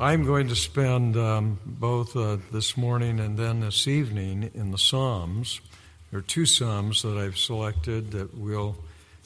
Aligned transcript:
I'm 0.00 0.24
going 0.24 0.48
to 0.48 0.56
spend 0.56 1.16
um, 1.16 1.60
both 1.64 2.16
uh, 2.16 2.38
this 2.50 2.76
morning 2.76 3.20
and 3.20 3.38
then 3.38 3.60
this 3.60 3.86
evening 3.86 4.50
in 4.52 4.72
the 4.72 4.78
Psalms. 4.78 5.60
There 6.10 6.18
are 6.18 6.22
two 6.22 6.46
Psalms 6.46 7.02
that 7.02 7.16
I've 7.16 7.38
selected 7.38 8.10
that 8.10 8.36
we'll 8.36 8.74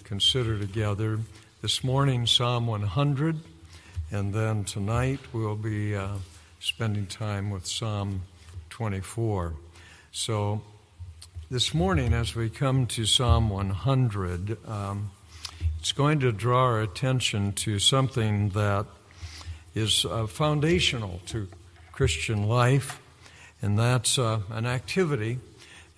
consider 0.05 0.59
together. 0.59 1.21
This 1.63 1.83
morning, 1.83 2.27
Psalm 2.27 2.67
100, 2.67 3.39
and 4.11 4.35
then 4.35 4.65
tonight 4.65 5.21
we'll 5.33 5.57
be 5.57 5.97
uh, 5.97 6.17
spending 6.61 7.07
time 7.07 7.49
with 7.49 7.67
Psalm 7.67 8.21
24. 8.69 9.55
So, 10.13 10.61
this 11.51 11.73
morning, 11.73 12.13
as 12.13 12.35
we 12.35 12.51
come 12.51 12.87
to 12.89 13.07
Psalm 13.07 13.49
100, 13.49 14.69
um, 14.69 15.13
it's 15.79 15.93
going 15.93 16.21
to 16.21 16.31
draw 16.31 16.65
our 16.65 16.83
attention 16.83 17.53
to 17.53 17.79
something 17.79 18.51
that 18.51 18.85
is 19.75 20.05
uh, 20.05 20.27
foundational 20.27 21.21
to 21.27 21.49
Christian 21.93 22.45
life, 22.45 23.01
and 23.61 23.79
that's 23.79 24.19
uh, 24.19 24.41
an 24.51 24.67
activity, 24.67 25.39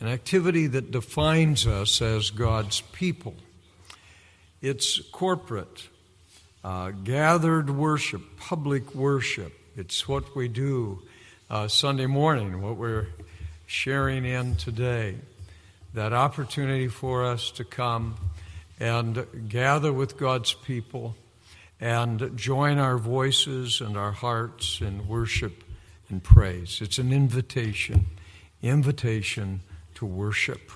an 0.00 0.08
activity 0.08 0.66
that 0.66 0.90
defines 0.90 1.66
us 1.66 2.00
as 2.00 2.30
God's 2.30 2.80
people. 2.80 3.34
It's 4.62 5.00
corporate, 5.10 5.88
uh, 6.64 6.90
gathered 6.90 7.70
worship, 7.70 8.22
public 8.38 8.94
worship. 8.94 9.52
It's 9.76 10.06
what 10.08 10.34
we 10.36 10.48
do 10.48 11.02
uh, 11.48 11.68
Sunday 11.68 12.06
morning, 12.06 12.60
what 12.60 12.76
we're 12.76 13.08
sharing 13.66 14.24
in 14.24 14.56
today. 14.56 15.16
That 15.94 16.12
opportunity 16.12 16.88
for 16.88 17.24
us 17.24 17.50
to 17.52 17.64
come 17.64 18.16
and 18.78 19.26
gather 19.48 19.92
with 19.92 20.16
God's 20.16 20.54
people 20.54 21.14
and 21.80 22.36
join 22.36 22.78
our 22.78 22.98
voices 22.98 23.80
and 23.80 23.96
our 23.96 24.12
hearts 24.12 24.80
in 24.80 25.08
worship 25.08 25.64
and 26.10 26.22
praise. 26.22 26.80
It's 26.82 26.98
an 26.98 27.12
invitation, 27.12 28.06
invitation 28.62 29.60
to 29.94 30.04
worship. 30.04 30.70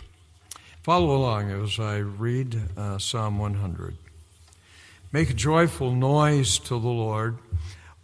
Follow 0.82 1.14
along 1.14 1.50
as 1.50 1.78
I 1.78 1.98
read 1.98 2.58
uh, 2.76 2.98
Psalm 2.98 3.38
100. 3.38 3.96
Make 5.12 5.30
a 5.30 5.34
joyful 5.34 5.94
noise 5.94 6.58
to 6.60 6.70
the 6.70 6.88
Lord, 6.88 7.38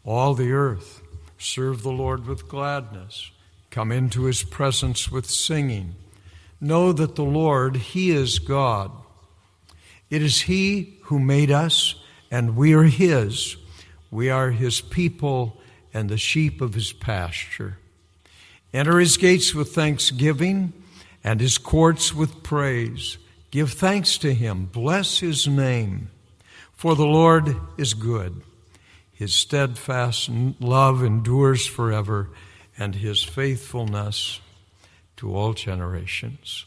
all 0.04 0.34
the 0.34 0.52
earth. 0.52 1.02
Serve 1.38 1.82
the 1.82 1.90
Lord 1.90 2.26
with 2.26 2.48
gladness. 2.48 3.30
Come 3.70 3.90
into 3.90 4.24
his 4.24 4.42
presence 4.42 5.10
with 5.10 5.28
singing. 5.28 5.94
Know 6.60 6.92
that 6.92 7.16
the 7.16 7.24
Lord, 7.24 7.76
he 7.76 8.10
is 8.10 8.38
God. 8.38 8.90
It 10.10 10.22
is 10.22 10.42
he 10.42 10.98
who 11.04 11.18
made 11.18 11.50
us 11.50 11.94
and 12.30 12.56
we 12.56 12.74
are 12.74 12.84
His. 12.84 13.56
We 14.10 14.30
are 14.30 14.50
His 14.50 14.80
people 14.80 15.60
and 15.92 16.08
the 16.08 16.18
sheep 16.18 16.60
of 16.60 16.74
His 16.74 16.92
pasture. 16.92 17.78
Enter 18.72 18.98
His 18.98 19.16
gates 19.16 19.54
with 19.54 19.74
thanksgiving 19.74 20.72
and 21.24 21.40
His 21.40 21.58
courts 21.58 22.14
with 22.14 22.42
praise. 22.42 23.18
Give 23.50 23.70
thanks 23.72 24.16
to 24.18 24.32
Him, 24.32 24.66
bless 24.66 25.18
His 25.18 25.48
name, 25.48 26.10
for 26.72 26.94
the 26.94 27.06
Lord 27.06 27.56
is 27.76 27.94
good. 27.94 28.42
His 29.12 29.34
steadfast 29.34 30.30
love 30.60 31.02
endures 31.02 31.66
forever, 31.66 32.30
and 32.78 32.94
His 32.94 33.22
faithfulness 33.22 34.40
to 35.16 35.34
all 35.34 35.52
generations. 35.52 36.64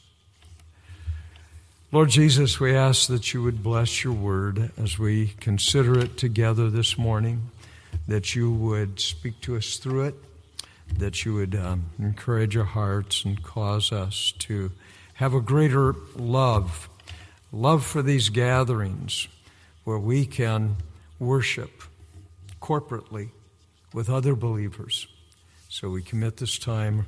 Lord 1.94 2.10
Jesus, 2.10 2.60
we 2.60 2.76
ask 2.76 3.08
that 3.10 3.36
you 3.36 3.44
would 3.44 3.62
bless 3.62 4.04
your 4.04 4.14
word 4.14 4.72
as 4.82 4.98
we 4.98 5.28
consider 5.40 6.00
it 6.00 6.18
together 6.18 6.68
this 6.72 6.98
morning, 6.98 7.52
that 8.08 8.34
you 8.34 8.52
would 8.52 9.00
speak 9.00 9.40
to 9.42 9.56
us 9.56 9.78
through 9.78 10.06
it, 10.06 10.16
that 10.98 11.24
you 11.24 11.36
would 11.36 11.54
um, 11.54 11.92
encourage 12.00 12.58
our 12.58 12.64
hearts 12.64 13.24
and 13.24 13.44
cause 13.44 13.92
us 13.92 14.34
to 14.40 14.72
have 15.14 15.36
a 15.36 15.40
greater 15.40 15.94
love, 16.16 16.90
love 17.52 17.86
for 17.86 18.02
these 18.02 18.30
gatherings 18.30 19.28
where 19.84 20.00
we 20.00 20.26
can 20.26 20.78
worship 21.20 21.84
corporately 22.60 23.30
with 23.94 24.10
other 24.10 24.34
believers. 24.34 25.06
So 25.70 25.92
we 25.92 26.02
commit 26.02 26.38
this 26.38 26.58
time 26.58 27.06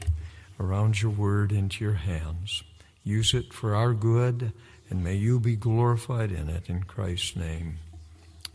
around 0.59 1.01
your 1.01 1.09
word 1.09 1.51
into 1.51 1.83
your 1.83 1.95
hands. 1.95 2.61
Use 3.03 3.33
it 3.33 3.51
for 3.51 3.73
our 3.73 3.93
good 3.93 4.51
and 4.89 5.03
may 5.03 5.15
you 5.15 5.39
be 5.39 5.55
glorified 5.55 6.31
in 6.31 6.49
it 6.49 6.69
in 6.69 6.83
Christ's 6.83 7.35
name. 7.35 7.77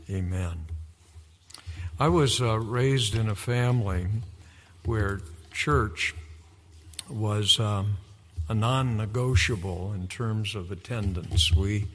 Amen. 0.08 0.66
I 1.98 2.08
was 2.08 2.40
uh, 2.40 2.58
raised 2.58 3.14
in 3.14 3.28
a 3.28 3.34
family 3.34 4.06
where 4.84 5.20
church 5.52 6.14
was 7.08 7.60
um, 7.60 7.98
a 8.48 8.54
non 8.54 8.96
negotiable 8.96 9.92
in 9.92 10.08
terms 10.08 10.54
of 10.54 10.72
attendance. 10.72 11.52
We, 11.52 11.88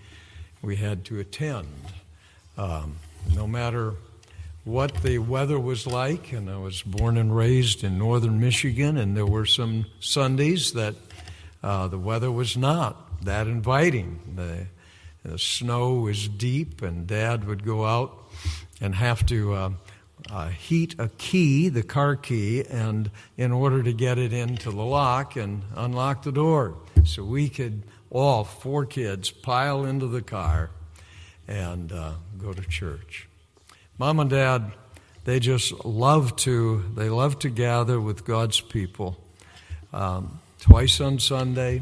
we 0.61 0.75
had 0.75 1.05
to 1.05 1.19
attend. 1.19 1.67
Um, 2.57 2.97
no 3.33 3.47
matter 3.47 3.95
what 4.63 5.03
the 5.03 5.19
weather 5.19 5.59
was 5.59 5.85
like, 5.85 6.31
and 6.31 6.49
I 6.49 6.57
was 6.57 6.81
born 6.81 7.17
and 7.17 7.35
raised 7.35 7.83
in 7.83 7.97
northern 7.97 8.39
Michigan, 8.39 8.97
and 8.97 9.15
there 9.15 9.25
were 9.25 9.45
some 9.45 9.85
Sundays 9.99 10.73
that 10.73 10.95
uh, 11.61 11.87
the 11.87 11.99
weather 11.99 12.31
was 12.31 12.55
not 12.55 13.04
that 13.23 13.47
inviting. 13.47 14.19
The, 14.35 14.67
the, 15.29 15.39
snow 15.39 15.95
was 15.95 16.27
deep, 16.27 16.81
and 16.81 17.07
Dad 17.07 17.45
would 17.47 17.65
go 17.65 17.85
out 17.85 18.17
and 18.79 18.95
have 18.95 19.25
to 19.27 19.53
uh, 19.53 19.69
uh, 20.29 20.49
heat 20.49 20.95
a 20.99 21.09
key, 21.17 21.69
the 21.69 21.83
car 21.83 22.15
key, 22.15 22.63
and 22.69 23.09
in 23.37 23.51
order 23.51 23.83
to 23.83 23.93
get 23.93 24.17
it 24.17 24.33
into 24.33 24.71
the 24.71 24.83
lock 24.83 25.35
and 25.35 25.63
unlock 25.75 26.23
the 26.23 26.31
door, 26.31 26.75
so 27.03 27.23
we 27.23 27.49
could 27.49 27.83
all 28.09 28.43
four 28.43 28.85
kids 28.85 29.31
pile 29.31 29.85
into 29.85 30.07
the 30.07 30.21
car 30.21 30.69
and 31.47 31.91
uh, 31.91 32.13
go 32.37 32.53
to 32.53 32.61
church. 32.61 33.27
Mom 33.97 34.19
and 34.19 34.29
Dad, 34.29 34.71
they 35.25 35.39
just 35.39 35.85
love 35.85 36.35
to 36.37 36.83
they 36.95 37.09
love 37.09 37.39
to 37.39 37.49
gather 37.49 37.99
with 37.99 38.25
God's 38.25 38.61
people. 38.61 39.17
Um, 39.93 40.39
twice 40.59 40.99
on 40.99 41.19
Sunday, 41.19 41.81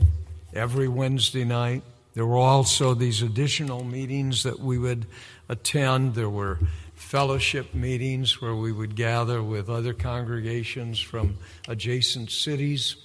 every 0.53 0.87
Wednesday 0.87 1.43
night. 1.43 1.83
There 2.13 2.25
were 2.25 2.37
also 2.37 2.93
these 2.93 3.21
additional 3.21 3.83
meetings 3.83 4.43
that 4.43 4.59
we 4.59 4.77
would 4.77 5.07
attend. 5.49 6.13
There 6.13 6.29
were 6.29 6.59
fellowship 6.93 7.73
meetings 7.73 8.41
where 8.41 8.55
we 8.55 8.71
would 8.71 8.95
gather 8.95 9.43
with 9.43 9.69
other 9.69 9.93
congregations 9.93 10.99
from 10.99 11.37
adjacent 11.67 12.31
cities. 12.31 12.95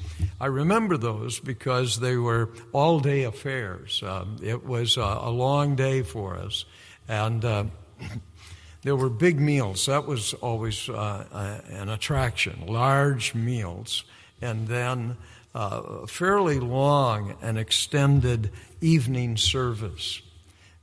I 0.41 0.47
remember 0.47 0.97
those 0.97 1.41
because 1.41 2.01
they 2.01 2.17
were 2.17 2.51
all 2.73 3.01
day 3.01 3.25
affairs. 3.25 4.03
Um, 4.03 4.37
it 4.43 4.65
was 4.65 4.97
a, 4.97 5.01
a, 5.01 5.31
long 5.31 5.75
day 5.75 6.03
for 6.03 6.37
us. 6.37 6.65
And 7.09 7.45
uh, 7.45 7.65
there 8.83 8.97
were 8.97 9.11
big 9.11 9.41
meals. 9.41 9.87
That 9.87 10.07
was 10.07 10.35
always 10.35 10.89
uh, 10.89 11.61
an 11.69 11.89
attraction, 11.89 12.67
large 12.67 13.35
meals. 13.35 14.05
And 14.41 14.69
then 14.69 15.17
uh, 15.59 16.07
fairly 16.07 16.61
long 16.61 17.35
and 17.43 17.59
extended 17.59 18.49
evening 18.81 19.37
service. 19.37 20.23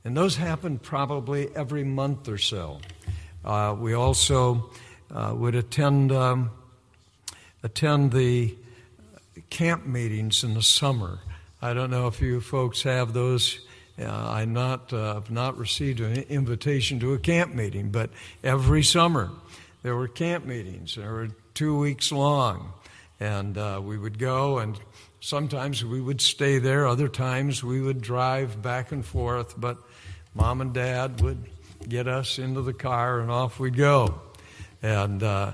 And 0.04 0.14
those 0.14 0.36
happened 0.36 0.82
probably 0.82 1.48
every 1.56 1.82
month 1.82 2.28
or 2.28 2.36
so. 2.36 2.80
Uh, 3.42 3.74
we 3.78 3.94
also 3.94 4.68
uh, 5.10 5.32
would 5.34 5.54
attend, 5.54 6.12
um, 6.12 6.50
attend 7.62 8.12
the 8.12 8.54
camp 9.48 9.86
meetings 9.86 10.44
in 10.44 10.52
the 10.52 10.62
summer. 10.62 11.20
I 11.62 11.72
don't 11.72 11.90
know 11.90 12.06
if 12.06 12.20
you 12.20 12.42
folks 12.42 12.82
have 12.82 13.14
those. 13.14 13.58
Uh, 13.98 14.04
I 14.10 14.44
not 14.44 14.92
uh, 14.92 15.14
have 15.14 15.30
not 15.30 15.56
received 15.56 16.00
an 16.00 16.18
invitation 16.28 17.00
to 17.00 17.14
a 17.14 17.18
camp 17.18 17.54
meeting, 17.54 17.88
but 17.88 18.10
every 18.44 18.82
summer 18.82 19.30
there 19.82 19.96
were 19.96 20.06
camp 20.06 20.44
meetings. 20.44 20.96
They 20.96 21.06
were 21.06 21.30
two 21.54 21.78
weeks 21.78 22.12
long, 22.12 22.74
and 23.20 23.56
uh, 23.56 23.80
we 23.82 23.96
would 23.96 24.18
go, 24.18 24.58
and 24.58 24.78
sometimes 25.20 25.84
we 25.84 26.00
would 26.00 26.20
stay 26.20 26.58
there, 26.58 26.86
other 26.86 27.08
times 27.08 27.64
we 27.64 27.80
would 27.80 28.00
drive 28.00 28.60
back 28.62 28.92
and 28.92 29.04
forth, 29.04 29.54
but 29.58 29.78
mom 30.34 30.60
and 30.60 30.72
dad 30.72 31.20
would 31.20 31.42
get 31.88 32.06
us 32.06 32.38
into 32.38 32.62
the 32.62 32.72
car 32.72 33.20
and 33.20 33.30
off 33.30 33.58
we'd 33.58 33.76
go. 33.76 34.20
And 34.82 35.22
uh, 35.22 35.52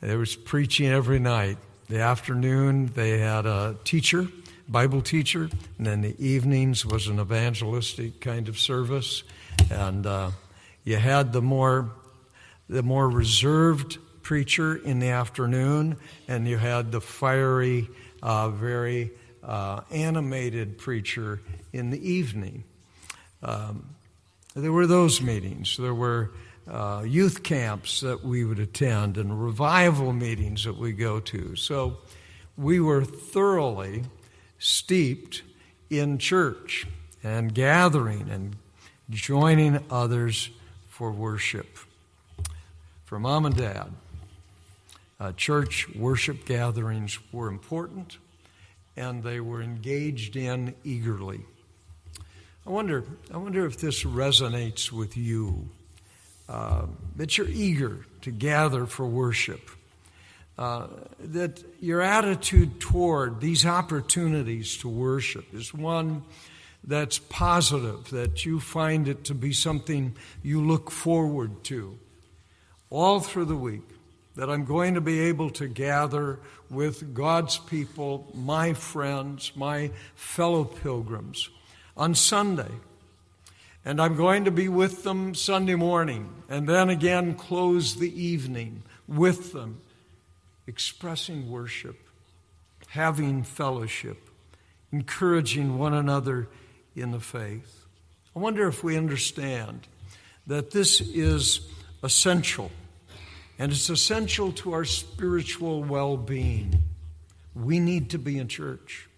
there 0.00 0.18
was 0.18 0.34
preaching 0.34 0.88
every 0.88 1.18
night. 1.18 1.58
The 1.88 2.00
afternoon, 2.00 2.86
they 2.94 3.18
had 3.18 3.44
a 3.44 3.76
teacher, 3.84 4.26
Bible 4.68 5.02
teacher, 5.02 5.50
and 5.76 5.86
then 5.86 6.00
the 6.00 6.16
evenings 6.24 6.86
was 6.86 7.08
an 7.08 7.20
evangelistic 7.20 8.20
kind 8.20 8.48
of 8.48 8.58
service. 8.58 9.22
And 9.70 10.06
uh, 10.06 10.30
you 10.84 10.96
had 10.96 11.32
the 11.32 11.42
more, 11.42 11.90
the 12.68 12.82
more 12.82 13.08
reserved 13.08 13.98
preacher 14.22 14.76
in 14.76 14.98
the 14.98 15.08
afternoon, 15.08 15.96
and 16.28 16.46
you 16.46 16.58
had 16.58 16.92
the 16.92 17.00
fiery, 17.00 17.88
uh, 18.22 18.48
very 18.50 19.10
uh, 19.42 19.80
animated 19.90 20.78
preacher 20.78 21.40
in 21.72 21.90
the 21.90 22.10
evening. 22.10 22.64
Um, 23.42 23.94
there 24.54 24.72
were 24.72 24.86
those 24.86 25.20
meetings. 25.20 25.76
There 25.76 25.94
were 25.94 26.30
uh, 26.70 27.04
youth 27.06 27.42
camps 27.42 28.00
that 28.00 28.24
we 28.24 28.44
would 28.44 28.58
attend 28.58 29.16
and 29.16 29.42
revival 29.42 30.12
meetings 30.12 30.64
that 30.64 30.76
we 30.76 30.92
go 30.92 31.20
to. 31.20 31.56
So 31.56 31.98
we 32.56 32.80
were 32.80 33.04
thoroughly 33.04 34.04
steeped 34.58 35.42
in 35.90 36.18
church 36.18 36.86
and 37.24 37.52
gathering 37.54 38.28
and 38.30 38.56
joining 39.10 39.84
others 39.90 40.50
for 40.88 41.10
worship. 41.10 41.78
For 43.04 43.18
mom 43.18 43.46
and 43.46 43.56
dad, 43.56 43.92
uh, 45.22 45.30
church 45.34 45.88
worship 45.94 46.44
gatherings 46.46 47.16
were 47.30 47.46
important 47.46 48.18
and 48.96 49.22
they 49.22 49.38
were 49.38 49.62
engaged 49.62 50.34
in 50.34 50.74
eagerly. 50.82 51.40
I 52.66 52.70
wonder, 52.70 53.04
I 53.32 53.36
wonder 53.36 53.64
if 53.64 53.78
this 53.78 54.02
resonates 54.02 54.90
with 54.90 55.16
you, 55.16 55.68
uh, 56.48 56.86
that 57.16 57.38
you're 57.38 57.48
eager 57.48 58.04
to 58.22 58.32
gather 58.32 58.84
for 58.84 59.06
worship, 59.06 59.70
uh, 60.58 60.88
that 61.20 61.62
your 61.80 62.00
attitude 62.00 62.80
toward 62.80 63.40
these 63.40 63.64
opportunities 63.64 64.76
to 64.78 64.88
worship 64.88 65.54
is 65.54 65.72
one 65.72 66.24
that's 66.82 67.20
positive, 67.20 68.10
that 68.10 68.44
you 68.44 68.58
find 68.58 69.06
it 69.06 69.22
to 69.24 69.34
be 69.34 69.52
something 69.52 70.16
you 70.42 70.66
look 70.66 70.90
forward 70.90 71.62
to 71.64 71.96
all 72.90 73.20
through 73.20 73.44
the 73.44 73.56
week, 73.56 73.91
that 74.34 74.48
I'm 74.48 74.64
going 74.64 74.94
to 74.94 75.00
be 75.00 75.20
able 75.20 75.50
to 75.50 75.68
gather 75.68 76.38
with 76.70 77.14
God's 77.14 77.58
people, 77.58 78.30
my 78.34 78.72
friends, 78.72 79.52
my 79.54 79.90
fellow 80.14 80.64
pilgrims, 80.64 81.50
on 81.96 82.14
Sunday. 82.14 82.70
And 83.84 84.00
I'm 84.00 84.16
going 84.16 84.44
to 84.44 84.50
be 84.50 84.68
with 84.68 85.02
them 85.02 85.34
Sunday 85.34 85.74
morning, 85.74 86.32
and 86.48 86.68
then 86.68 86.88
again 86.88 87.34
close 87.34 87.96
the 87.96 88.22
evening 88.22 88.84
with 89.08 89.52
them, 89.52 89.80
expressing 90.66 91.50
worship, 91.50 91.98
having 92.88 93.42
fellowship, 93.42 94.30
encouraging 94.92 95.78
one 95.78 95.94
another 95.94 96.48
in 96.94 97.10
the 97.10 97.20
faith. 97.20 97.86
I 98.34 98.38
wonder 98.38 98.68
if 98.68 98.84
we 98.84 98.96
understand 98.96 99.88
that 100.46 100.70
this 100.70 101.00
is 101.00 101.68
essential, 102.02 102.70
and 103.62 103.70
it's 103.70 103.88
essential 103.88 104.50
to 104.50 104.72
our 104.72 104.84
spiritual 104.84 105.84
well 105.84 106.16
being. 106.16 106.82
We 107.54 107.78
need 107.78 108.10
to 108.10 108.18
be 108.18 108.36
in 108.38 108.48
church. 108.48 109.08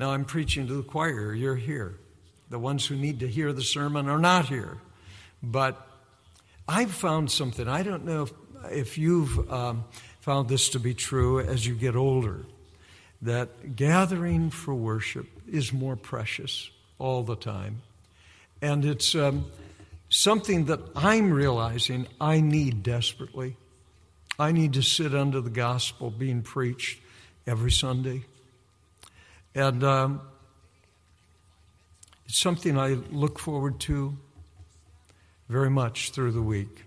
Now, 0.00 0.10
I'm 0.10 0.24
preaching 0.24 0.66
to 0.66 0.74
the 0.74 0.82
choir, 0.82 1.32
you're 1.32 1.54
here. 1.54 1.94
The 2.48 2.58
ones 2.58 2.84
who 2.84 2.96
need 2.96 3.20
to 3.20 3.28
hear 3.28 3.52
the 3.52 3.62
sermon 3.62 4.08
are 4.08 4.18
not 4.18 4.46
here. 4.46 4.78
But 5.40 5.80
I've 6.66 6.90
found 6.90 7.30
something. 7.30 7.68
I 7.68 7.84
don't 7.84 8.04
know 8.04 8.24
if, 8.24 8.32
if 8.72 8.98
you've 8.98 9.48
um, 9.52 9.84
found 10.18 10.48
this 10.48 10.70
to 10.70 10.80
be 10.80 10.92
true 10.92 11.38
as 11.38 11.64
you 11.64 11.76
get 11.76 11.94
older 11.94 12.44
that 13.22 13.76
gathering 13.76 14.50
for 14.50 14.74
worship 14.74 15.28
is 15.48 15.72
more 15.72 15.94
precious 15.94 16.72
all 16.98 17.22
the 17.22 17.36
time. 17.36 17.82
And 18.60 18.84
it's 18.84 19.14
um, 19.14 19.46
something 20.10 20.66
that 20.66 20.80
I'm 20.94 21.32
realizing 21.32 22.06
I 22.20 22.40
need 22.40 22.82
desperately. 22.82 23.56
I 24.38 24.52
need 24.52 24.74
to 24.74 24.82
sit 24.82 25.14
under 25.14 25.40
the 25.40 25.50
gospel 25.50 26.10
being 26.10 26.42
preached 26.42 27.00
every 27.46 27.70
Sunday. 27.70 28.24
And 29.54 29.82
um, 29.82 30.20
it's 32.26 32.38
something 32.38 32.78
I 32.78 32.98
look 33.10 33.38
forward 33.38 33.80
to 33.80 34.16
very 35.48 35.70
much 35.70 36.10
through 36.10 36.32
the 36.32 36.42
week 36.42 36.84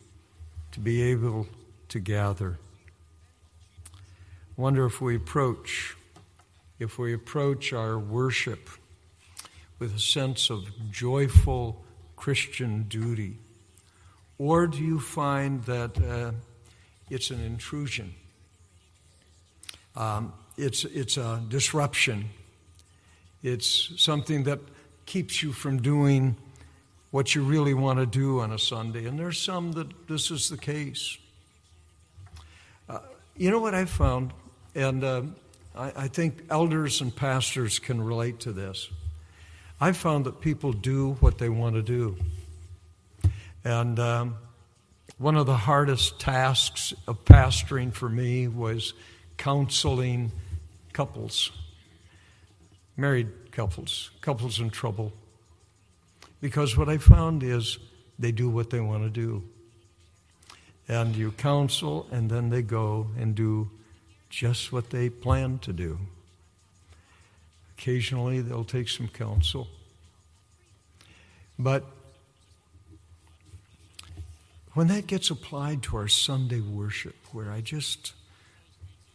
to 0.73 0.79
be 0.79 1.01
able 1.03 1.47
to 1.89 1.99
gather. 1.99 2.57
Wonder 4.55 4.85
if 4.85 5.01
we 5.01 5.15
approach 5.15 5.95
if 6.79 6.97
we 6.97 7.13
approach 7.13 7.71
our 7.71 7.97
worship 7.97 8.69
with 9.79 9.95
a 9.95 9.99
sense 9.99 10.49
of 10.49 10.65
joyful 10.91 11.83
Christian 12.15 12.83
duty? 12.83 13.37
Or 14.37 14.67
do 14.67 14.77
you 14.77 14.99
find 14.99 15.63
that 15.65 15.97
uh, 16.01 16.31
it's 17.09 17.31
an 17.31 17.43
intrusion? 17.43 18.13
Um, 19.95 20.33
it's, 20.57 20.85
it's 20.85 21.17
a 21.17 21.41
disruption. 21.47 22.29
It's 23.41 23.91
something 23.97 24.43
that 24.43 24.59
keeps 25.05 25.43
you 25.43 25.51
from 25.51 25.81
doing 25.81 26.35
what 27.11 27.35
you 27.35 27.43
really 27.43 27.73
want 27.73 27.99
to 27.99 28.05
do 28.05 28.39
on 28.39 28.51
a 28.51 28.57
Sunday. 28.57 29.05
And 29.05 29.19
there's 29.19 29.39
some 29.39 29.73
that 29.73 30.07
this 30.07 30.31
is 30.31 30.49
the 30.49 30.57
case. 30.57 31.17
Uh, 32.89 32.99
you 33.37 33.51
know 33.51 33.59
what 33.59 33.75
I've 33.75 33.89
found? 33.89 34.33
And 34.73 35.03
uh, 35.03 35.21
I, 35.75 35.91
I 35.95 36.07
think 36.07 36.45
elders 36.49 37.01
and 37.01 37.15
pastors 37.15 37.77
can 37.77 38.01
relate 38.01 38.39
to 38.41 38.51
this. 38.51 38.89
I've 39.83 39.97
found 39.97 40.27
that 40.27 40.39
people 40.39 40.71
do 40.71 41.17
what 41.19 41.39
they 41.39 41.49
want 41.49 41.75
to 41.75 41.81
do. 41.81 42.15
And 43.65 43.99
um, 43.99 44.35
one 45.17 45.35
of 45.35 45.45
the 45.45 45.57
hardest 45.57 46.21
tasks 46.21 46.93
of 47.05 47.25
pastoring 47.25 47.91
for 47.91 48.07
me 48.07 48.47
was 48.47 48.93
counseling 49.35 50.31
couples, 50.93 51.51
married 52.95 53.51
couples, 53.51 54.11
couples 54.21 54.61
in 54.61 54.69
trouble. 54.69 55.11
Because 56.39 56.77
what 56.77 56.87
I 56.87 56.97
found 56.97 57.43
is 57.43 57.77
they 58.17 58.31
do 58.31 58.47
what 58.47 58.69
they 58.69 58.79
want 58.79 59.03
to 59.03 59.09
do. 59.09 59.43
And 60.87 61.13
you 61.13 61.31
counsel, 61.33 62.07
and 62.09 62.29
then 62.29 62.51
they 62.51 62.61
go 62.61 63.07
and 63.19 63.35
do 63.35 63.69
just 64.29 64.71
what 64.71 64.91
they 64.91 65.09
plan 65.09 65.59
to 65.59 65.73
do. 65.73 65.99
Occasionally, 67.83 68.39
they'll 68.39 68.63
take 68.63 68.87
some 68.87 69.09
counsel. 69.09 69.67
But 71.59 71.83
when 74.71 74.87
that 74.87 75.05
gets 75.05 75.29
applied 75.29 75.83
to 75.83 75.97
our 75.97 76.07
Sunday 76.07 76.61
worship, 76.61 77.17
where 77.33 77.51
I 77.51 77.59
just 77.59 78.13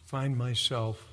find 0.05 0.37
myself 0.37 1.03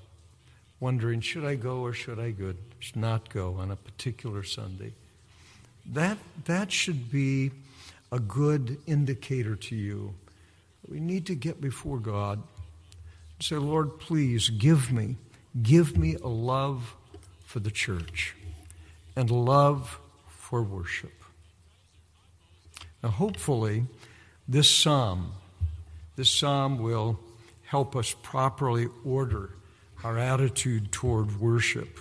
wondering, 0.81 1.23
should 1.23 1.47
I 1.47 1.55
go 1.55 1.81
or 1.81 1.95
should 1.95 2.19
I 2.19 2.33
good, 2.33 2.59
not 2.95 3.31
go 3.31 3.55
on 3.55 3.71
a 3.71 3.77
particular 3.77 4.43
Sunday? 4.43 4.93
That, 5.87 6.19
that 6.45 6.71
should 6.71 7.11
be 7.11 7.53
a 8.13 8.19
good 8.19 8.77
indicator 8.87 9.57
to 9.57 9.75
you. 9.75 10.13
We 10.87 11.01
need 11.01 11.25
to 11.25 11.35
get 11.35 11.63
before 11.63 12.01
God 12.01 12.37
and 12.37 13.43
Say, 13.43 13.57
Lord, 13.57 13.99
please 13.99 14.51
give 14.51 14.93
me, 14.93 15.17
give 15.63 15.97
me 15.97 16.17
a 16.17 16.29
love 16.29 16.95
for 17.47 17.61
the 17.61 17.71
church 17.71 18.35
and 19.15 19.31
love 19.31 19.99
for 20.29 20.63
worship. 20.63 21.13
Now, 23.03 23.11
hopefully, 23.11 23.85
this 24.47 24.71
psalm, 24.71 25.33
this 26.17 26.31
psalm 26.31 26.79
will 26.79 27.19
help 27.65 27.97
us 27.97 28.15
properly 28.23 28.89
order 29.05 29.51
our 30.05 30.19
attitude 30.19 30.93
toward 30.93 31.41
worship. 31.41 31.99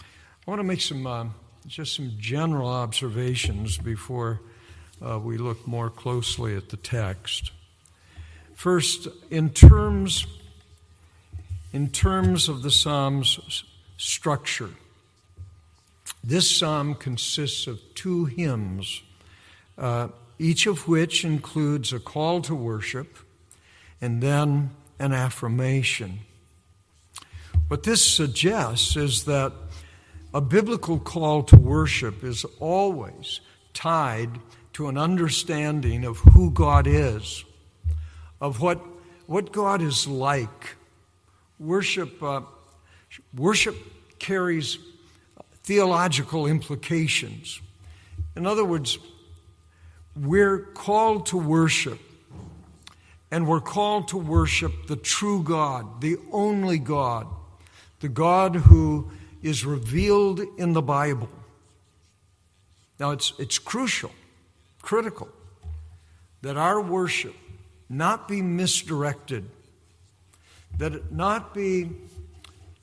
I 0.00 0.50
want 0.50 0.60
to 0.60 0.64
make 0.64 0.80
some 0.80 1.06
uh, 1.06 1.26
just 1.66 1.94
some 1.94 2.12
general 2.18 2.68
observations 2.68 3.76
before 3.78 4.40
uh, 5.04 5.18
we 5.18 5.36
look 5.36 5.66
more 5.66 5.90
closely 5.90 6.56
at 6.56 6.68
the 6.68 6.76
text. 6.76 7.50
First, 8.54 9.08
in 9.30 9.50
terms 9.50 10.26
in 11.72 11.88
terms 11.88 12.48
of 12.48 12.62
the 12.62 12.70
psalm's 12.70 13.64
structure. 13.96 14.70
This 16.22 16.50
psalm 16.50 16.94
consists 16.94 17.66
of 17.66 17.80
two 17.94 18.26
hymns, 18.26 19.02
uh, 19.78 20.08
each 20.38 20.66
of 20.66 20.88
which 20.88 21.24
includes 21.24 21.92
a 21.92 21.98
call 21.98 22.42
to 22.42 22.54
worship 22.54 23.16
and 24.00 24.22
then 24.22 24.70
an 24.98 25.12
affirmation. 25.12 26.20
What 27.68 27.82
this 27.82 28.04
suggests 28.04 28.96
is 28.96 29.24
that 29.24 29.52
a 30.34 30.40
biblical 30.40 30.98
call 30.98 31.42
to 31.44 31.56
worship 31.56 32.22
is 32.22 32.44
always 32.60 33.40
tied 33.72 34.40
to 34.74 34.88
an 34.88 34.98
understanding 34.98 36.04
of 36.04 36.18
who 36.18 36.50
God 36.50 36.86
is, 36.86 37.44
of 38.40 38.60
what, 38.60 38.80
what 39.26 39.52
God 39.52 39.80
is 39.80 40.06
like, 40.06 40.76
Worship, 41.58 42.22
uh, 42.22 42.42
worship 43.34 43.76
carries 44.18 44.78
theological 45.62 46.46
implications. 46.46 47.60
In 48.36 48.46
other 48.46 48.64
words, 48.64 48.98
we're 50.14 50.58
called 50.58 51.26
to 51.26 51.36
worship, 51.36 51.98
and 53.30 53.46
we're 53.46 53.60
called 53.60 54.08
to 54.08 54.16
worship 54.16 54.86
the 54.86 54.96
true 54.96 55.42
God, 55.42 56.00
the 56.00 56.16
only 56.32 56.78
God, 56.78 57.26
the 58.00 58.08
God 58.08 58.56
who 58.56 59.10
is 59.42 59.64
revealed 59.64 60.40
in 60.58 60.72
the 60.72 60.82
Bible. 60.82 61.28
Now, 62.98 63.10
it's, 63.10 63.32
it's 63.38 63.58
crucial, 63.58 64.12
critical, 64.80 65.28
that 66.42 66.56
our 66.56 66.80
worship 66.80 67.34
not 67.88 68.26
be 68.28 68.40
misdirected, 68.40 69.44
that 70.78 70.94
it 70.94 71.12
not 71.12 71.52
be 71.54 71.90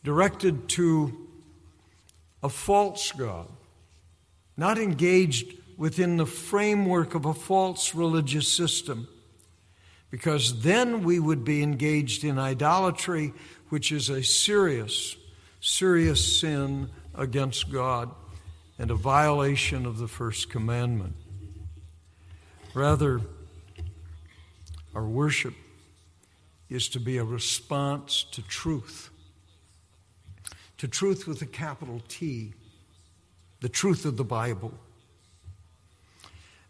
directed 0.03 0.67
to 0.69 1.27
a 2.41 2.49
false 2.49 3.11
God, 3.11 3.47
not 4.57 4.77
engaged 4.77 5.53
within 5.77 6.17
the 6.17 6.25
framework 6.25 7.15
of 7.15 7.25
a 7.25 7.33
false 7.33 7.95
religious 7.95 8.47
system, 8.47 9.07
because 10.11 10.61
then 10.61 11.03
we 11.03 11.19
would 11.19 11.43
be 11.43 11.63
engaged 11.63 12.23
in 12.23 12.37
idolatry, 12.37 13.33
which 13.69 13.91
is 13.91 14.09
a 14.09 14.23
serious, 14.23 15.15
serious 15.61 16.39
sin 16.39 16.89
against 17.15 17.71
God 17.71 18.11
and 18.77 18.91
a 18.91 18.95
violation 18.95 19.85
of 19.85 19.97
the 19.97 20.07
first 20.07 20.49
commandment. 20.49 21.15
Rather, 22.73 23.21
our 24.93 25.05
worship 25.05 25.53
is 26.69 26.89
to 26.89 26.99
be 26.99 27.17
a 27.17 27.23
response 27.23 28.25
to 28.31 28.41
truth, 28.43 29.09
to 30.83 30.89
truth 30.89 31.25
with 31.27 31.41
a 31.41 31.45
capital 31.45 32.01
T, 32.09 32.51
the 33.61 33.69
truth 33.69 34.03
of 34.03 34.17
the 34.17 34.25
Bible. 34.25 34.73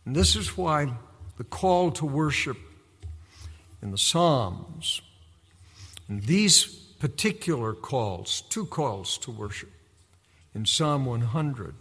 And 0.05 0.15
this 0.15 0.35
is 0.35 0.55
why 0.55 0.93
the 1.37 1.43
call 1.43 1.89
to 1.93 2.05
worship 2.05 2.57
in 3.81 3.89
the 3.89 3.97
Psalms, 3.97 5.01
and 6.07 6.21
these 6.21 6.63
particular 6.63 7.73
calls, 7.73 8.43
two 8.49 8.67
calls 8.67 9.17
to 9.17 9.31
worship 9.31 9.71
in 10.53 10.67
Psalm 10.67 11.07
100, 11.07 11.73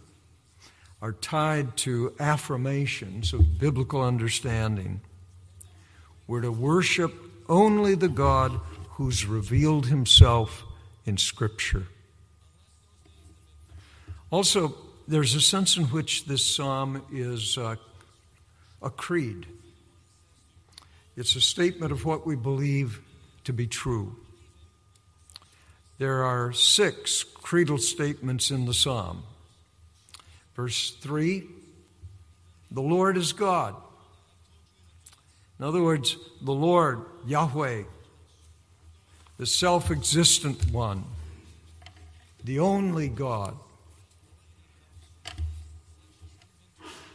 are 1.03 1.11
tied 1.11 1.77
to 1.77 2.15
affirmations 2.19 3.31
of 3.31 3.59
biblical 3.59 4.01
understanding. 4.01 5.01
We're 6.25 6.41
to 6.41 6.51
worship 6.51 7.13
only 7.47 7.93
the 7.93 8.09
God 8.09 8.59
who's 8.93 9.27
revealed 9.27 9.85
himself 9.85 10.63
in 11.05 11.17
Scripture. 11.17 11.89
Also, 14.33 14.73
there's 15.07 15.35
a 15.35 15.41
sense 15.41 15.77
in 15.77 15.83
which 15.83 16.25
this 16.25 16.43
psalm 16.43 17.03
is 17.11 17.55
uh, 17.55 17.75
a 18.81 18.89
creed. 18.89 19.45
It's 21.15 21.35
a 21.35 21.39
statement 21.39 21.91
of 21.91 22.03
what 22.03 22.25
we 22.25 22.35
believe 22.35 22.99
to 23.43 23.53
be 23.53 23.67
true. 23.67 24.15
There 25.99 26.23
are 26.23 26.51
six 26.51 27.23
creedal 27.23 27.77
statements 27.77 28.49
in 28.49 28.65
the 28.65 28.73
psalm. 28.73 29.21
Verse 30.55 30.89
3 30.99 31.43
The 32.71 32.81
Lord 32.81 33.17
is 33.17 33.33
God. 33.33 33.75
In 35.59 35.65
other 35.65 35.83
words, 35.83 36.17
the 36.41 36.53
Lord, 36.53 37.05
Yahweh, 37.27 37.83
the 39.37 39.45
self 39.45 39.91
existent 39.91 40.71
one, 40.71 41.03
the 42.43 42.57
only 42.57 43.09
God. 43.09 43.55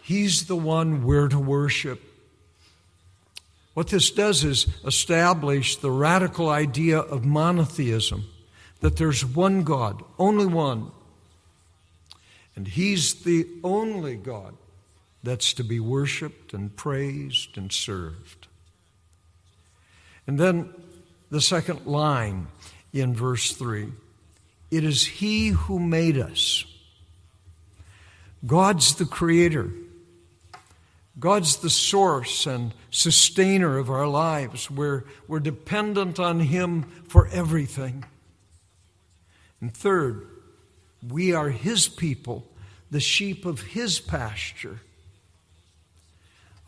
He's 0.08 0.46
the 0.46 0.56
one 0.56 1.04
we're 1.04 1.28
to 1.28 1.38
worship. 1.38 2.00
What 3.74 3.88
this 3.88 4.10
does 4.10 4.42
is 4.42 4.66
establish 4.86 5.76
the 5.76 5.90
radical 5.90 6.48
idea 6.48 6.98
of 6.98 7.26
monotheism 7.26 8.24
that 8.80 8.96
there's 8.96 9.22
one 9.22 9.64
God, 9.64 10.02
only 10.18 10.46
one. 10.46 10.92
And 12.56 12.66
He's 12.66 13.22
the 13.22 13.46
only 13.62 14.16
God 14.16 14.56
that's 15.22 15.52
to 15.52 15.62
be 15.62 15.78
worshiped 15.78 16.54
and 16.54 16.74
praised 16.74 17.58
and 17.58 17.70
served. 17.70 18.46
And 20.26 20.40
then 20.40 20.72
the 21.30 21.42
second 21.42 21.84
line 21.84 22.46
in 22.94 23.14
verse 23.14 23.52
3 23.52 23.92
it 24.70 24.84
is 24.84 25.04
He 25.04 25.48
who 25.48 25.78
made 25.78 26.16
us. 26.16 26.64
God's 28.46 28.94
the 28.94 29.04
creator. 29.04 29.70
God's 31.18 31.56
the 31.56 31.70
source 31.70 32.46
and 32.46 32.72
sustainer 32.90 33.78
of 33.78 33.90
our 33.90 34.06
lives. 34.06 34.70
We're, 34.70 35.04
we're 35.26 35.40
dependent 35.40 36.20
on 36.20 36.40
Him 36.40 36.84
for 37.08 37.26
everything. 37.28 38.04
And 39.60 39.74
third, 39.74 40.28
we 41.06 41.32
are 41.32 41.50
His 41.50 41.88
people, 41.88 42.46
the 42.90 43.00
sheep 43.00 43.44
of 43.44 43.62
His 43.62 43.98
pasture. 43.98 44.80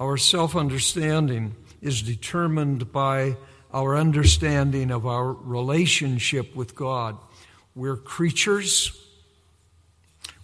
Our 0.00 0.16
self 0.16 0.56
understanding 0.56 1.54
is 1.80 2.02
determined 2.02 2.90
by 2.90 3.36
our 3.72 3.96
understanding 3.96 4.90
of 4.90 5.06
our 5.06 5.32
relationship 5.32 6.56
with 6.56 6.74
God. 6.74 7.16
We're 7.76 7.96
creatures, 7.96 8.98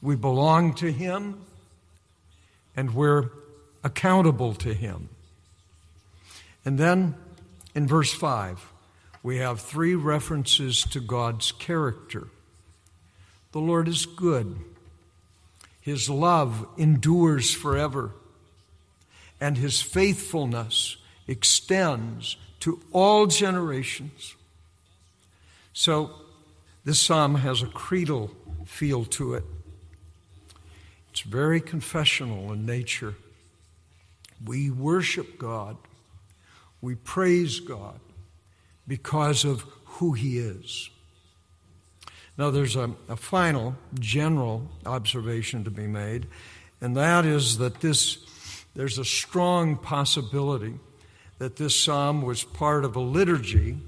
we 0.00 0.14
belong 0.14 0.74
to 0.74 0.92
Him, 0.92 1.40
and 2.76 2.94
we're 2.94 3.30
accountable 3.86 4.52
to 4.52 4.74
Him. 4.74 5.08
And 6.64 6.76
then 6.76 7.14
in 7.74 7.86
verse 7.86 8.12
5, 8.12 8.72
we 9.22 9.36
have 9.38 9.60
three 9.60 9.94
references 9.94 10.82
to 10.82 11.00
God's 11.00 11.52
character. 11.52 12.26
The 13.52 13.60
Lord 13.60 13.86
is 13.86 14.04
good. 14.04 14.56
His 15.80 16.10
love 16.10 16.66
endures 16.76 17.54
forever, 17.54 18.10
and 19.40 19.56
his 19.56 19.80
faithfulness 19.80 20.96
extends 21.28 22.36
to 22.60 22.80
all 22.92 23.26
generations. 23.26 24.34
So, 25.72 26.10
this 26.84 26.98
psalm 26.98 27.36
has 27.36 27.62
a 27.62 27.66
creedal 27.66 28.32
feel 28.64 29.04
to 29.04 29.34
it. 29.34 29.44
It's 31.10 31.20
very 31.20 31.60
confessional 31.60 32.52
in 32.52 32.66
nature. 32.66 33.14
We 34.44 34.70
worship 34.70 35.38
God, 35.38 35.76
we 36.80 36.94
praise 36.94 37.60
God 37.60 37.98
because 38.86 39.44
of 39.44 39.64
who 39.84 40.12
He 40.12 40.38
is. 40.38 40.90
Now, 42.38 42.50
there's 42.50 42.76
a, 42.76 42.90
a 43.08 43.16
final 43.16 43.76
general 43.98 44.68
observation 44.84 45.64
to 45.64 45.70
be 45.70 45.86
made, 45.86 46.26
and 46.80 46.96
that 46.96 47.24
is 47.24 47.58
that 47.58 47.80
this, 47.80 48.18
there's 48.74 48.98
a 48.98 49.04
strong 49.04 49.76
possibility 49.76 50.74
that 51.38 51.56
this 51.56 51.78
psalm 51.78 52.22
was 52.22 52.44
part 52.44 52.84
of 52.84 52.96
a 52.96 53.00
liturgy 53.00 53.78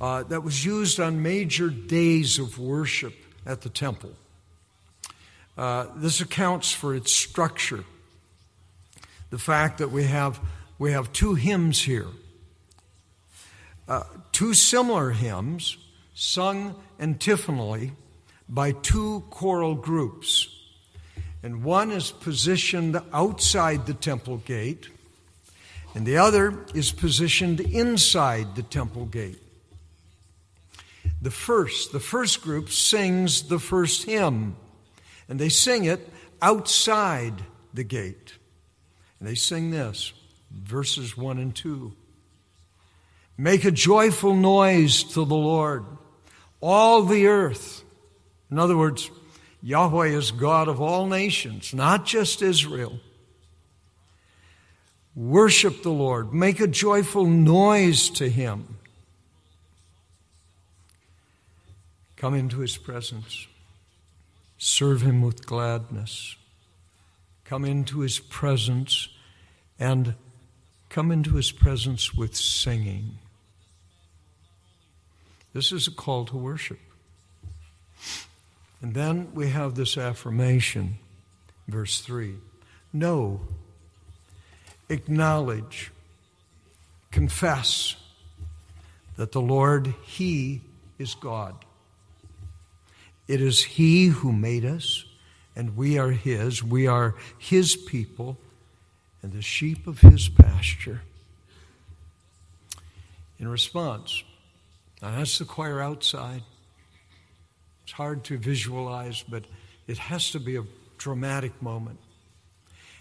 uh, 0.00 0.22
that 0.24 0.42
was 0.42 0.64
used 0.64 1.00
on 1.00 1.22
major 1.22 1.68
days 1.68 2.38
of 2.38 2.58
worship 2.58 3.14
at 3.44 3.62
the 3.62 3.68
temple. 3.68 4.12
Uh, 5.56 5.86
this 5.96 6.20
accounts 6.20 6.70
for 6.70 6.94
its 6.94 7.12
structure. 7.12 7.84
The 9.30 9.38
fact 9.38 9.78
that 9.78 9.90
we 9.90 10.04
have, 10.04 10.40
we 10.78 10.92
have 10.92 11.12
two 11.12 11.34
hymns 11.34 11.82
here, 11.82 12.06
uh, 13.86 14.04
two 14.32 14.54
similar 14.54 15.10
hymns 15.10 15.76
sung 16.14 16.74
antiphonally 16.98 17.92
by 18.48 18.72
two 18.72 19.22
choral 19.30 19.74
groups. 19.74 20.54
And 21.42 21.62
one 21.62 21.90
is 21.90 22.10
positioned 22.10 23.00
outside 23.12 23.86
the 23.86 23.94
temple 23.94 24.38
gate, 24.38 24.88
and 25.94 26.04
the 26.04 26.16
other 26.16 26.64
is 26.74 26.90
positioned 26.90 27.60
inside 27.60 28.56
the 28.56 28.62
temple 28.62 29.04
gate. 29.04 29.40
The 31.20 31.30
first, 31.30 31.92
the 31.92 32.00
first 32.00 32.42
group 32.42 32.70
sings 32.70 33.48
the 33.48 33.58
first 33.58 34.04
hymn, 34.04 34.56
and 35.28 35.38
they 35.38 35.48
sing 35.48 35.84
it 35.84 36.08
outside 36.40 37.34
the 37.74 37.84
gate. 37.84 38.34
And 39.18 39.28
they 39.28 39.34
sing 39.34 39.70
this, 39.70 40.12
verses 40.50 41.16
1 41.16 41.38
and 41.38 41.54
2. 41.54 41.92
Make 43.36 43.64
a 43.64 43.70
joyful 43.70 44.34
noise 44.34 45.04
to 45.04 45.24
the 45.24 45.36
Lord 45.36 45.84
all 46.60 47.02
the 47.02 47.26
earth. 47.26 47.84
In 48.50 48.58
other 48.58 48.76
words, 48.76 49.10
Yahweh 49.62 50.08
is 50.08 50.30
God 50.30 50.68
of 50.68 50.80
all 50.80 51.06
nations, 51.06 51.74
not 51.74 52.04
just 52.04 52.42
Israel. 52.42 53.00
Worship 55.14 55.82
the 55.82 55.90
Lord, 55.90 56.32
make 56.32 56.60
a 56.60 56.68
joyful 56.68 57.26
noise 57.26 58.08
to 58.10 58.28
Him. 58.28 58.76
Come 62.16 62.34
into 62.34 62.60
His 62.60 62.76
presence, 62.76 63.46
serve 64.58 65.02
Him 65.02 65.22
with 65.22 65.46
gladness. 65.46 66.36
Come 67.48 67.64
into 67.64 68.00
His 68.00 68.18
presence 68.18 69.08
and 69.80 70.14
come 70.90 71.10
into 71.10 71.36
His 71.36 71.50
presence 71.50 72.12
with 72.12 72.36
singing. 72.36 73.18
This 75.54 75.72
is 75.72 75.88
a 75.88 75.90
call 75.90 76.26
to 76.26 76.36
worship. 76.36 76.78
And 78.82 78.92
then 78.92 79.30
we 79.32 79.48
have 79.48 79.74
this 79.74 79.96
affirmation, 79.96 80.98
verse 81.66 82.00
3 82.00 82.34
Know 82.92 83.40
acknowledge, 84.90 85.90
confess 87.10 87.96
that 89.16 89.32
the 89.32 89.40
Lord, 89.40 89.94
He 90.04 90.60
is 90.98 91.14
God. 91.14 91.54
It 93.26 93.40
is 93.40 93.64
He 93.64 94.06
who 94.06 94.32
made 94.32 94.66
us, 94.66 95.04
and 95.58 95.76
we 95.76 95.98
are 95.98 96.12
His. 96.12 96.62
We 96.62 96.86
are 96.86 97.16
His 97.36 97.74
people 97.74 98.38
and 99.22 99.32
the 99.32 99.42
sheep 99.42 99.88
of 99.88 99.98
His 100.00 100.28
pasture. 100.28 101.02
In 103.40 103.48
response, 103.48 104.22
I 105.02 105.20
ask 105.20 105.38
the 105.38 105.44
choir 105.44 105.82
outside. 105.82 106.42
It's 107.82 107.92
hard 107.92 108.22
to 108.24 108.38
visualize, 108.38 109.24
but 109.28 109.44
it 109.88 109.98
has 109.98 110.30
to 110.30 110.40
be 110.40 110.56
a 110.56 110.64
dramatic 110.96 111.60
moment. 111.60 111.98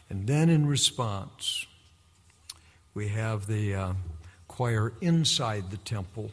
And 0.10 0.26
then 0.26 0.50
in 0.50 0.66
response, 0.66 1.68
we 2.96 3.10
have 3.10 3.46
the 3.46 3.76
uh, 3.76 3.94
choir 4.48 4.94
inside 5.00 5.70
the 5.70 5.78
temple, 5.78 6.32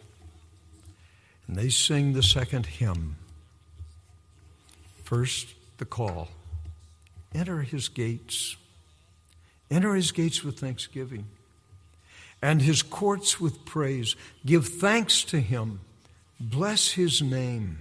and 1.47 1.57
they 1.57 1.69
sing 1.69 2.15
the 2.15 2.23
second 2.23 2.65
hymn. 2.65 3.17
First, 5.03 5.49
the 5.79 5.85
call. 5.85 6.29
Enter 7.35 7.63
his 7.63 7.89
gates, 7.89 8.57
enter 9.71 9.95
his 9.95 10.13
gates 10.13 10.45
with 10.45 10.59
thanksgiving, 10.59 11.27
and 12.41 12.63
his 12.63 12.83
courts 12.83 13.41
with 13.41 13.65
praise. 13.65 14.15
Give 14.47 14.67
thanks 14.67 15.25
to 15.25 15.41
him, 15.41 15.81
bless 16.39 16.93
his 16.93 17.21
name. 17.21 17.81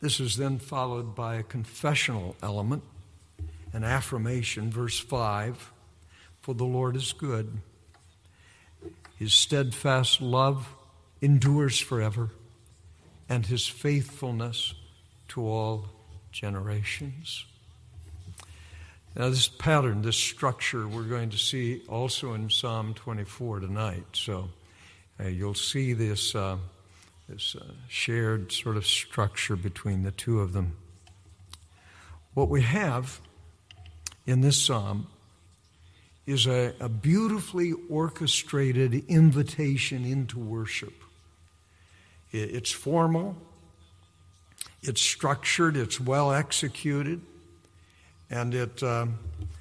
This 0.00 0.20
is 0.20 0.36
then 0.36 0.58
followed 0.58 1.14
by 1.14 1.36
a 1.36 1.42
confessional 1.42 2.36
element, 2.42 2.82
an 3.72 3.84
affirmation, 3.84 4.70
verse 4.70 4.98
5 4.98 5.72
For 6.40 6.54
the 6.54 6.64
Lord 6.64 6.96
is 6.96 7.12
good, 7.12 7.58
his 9.18 9.34
steadfast 9.34 10.20
love 10.20 10.74
endures 11.20 11.78
forever, 11.78 12.30
and 13.28 13.46
his 13.46 13.66
faithfulness 13.66 14.74
to 15.28 15.46
all 15.46 15.86
generations. 16.32 17.44
Now, 19.16 19.30
this 19.30 19.48
pattern, 19.48 20.02
this 20.02 20.16
structure, 20.16 20.86
we're 20.86 21.02
going 21.02 21.30
to 21.30 21.38
see 21.38 21.82
also 21.88 22.34
in 22.34 22.50
Psalm 22.50 22.94
24 22.94 23.60
tonight. 23.60 24.04
So 24.12 24.50
uh, 25.18 25.24
you'll 25.24 25.54
see 25.54 25.92
this, 25.92 26.34
uh, 26.34 26.58
this 27.28 27.56
uh, 27.56 27.64
shared 27.88 28.52
sort 28.52 28.76
of 28.76 28.86
structure 28.86 29.56
between 29.56 30.04
the 30.04 30.12
two 30.12 30.40
of 30.40 30.52
them. 30.52 30.76
What 32.34 32.48
we 32.48 32.62
have 32.62 33.20
in 34.26 34.42
this 34.42 34.62
psalm 34.62 35.08
is 36.24 36.46
a, 36.46 36.74
a 36.78 36.88
beautifully 36.88 37.72
orchestrated 37.88 38.94
invitation 39.08 40.04
into 40.04 40.38
worship. 40.38 40.92
It, 42.30 42.54
it's 42.54 42.70
formal, 42.70 43.36
it's 44.88 45.02
structured, 45.02 45.76
it's 45.76 46.00
well 46.00 46.32
executed, 46.32 47.20
and 48.30 48.54
it, 48.54 48.82
uh, 48.82 49.06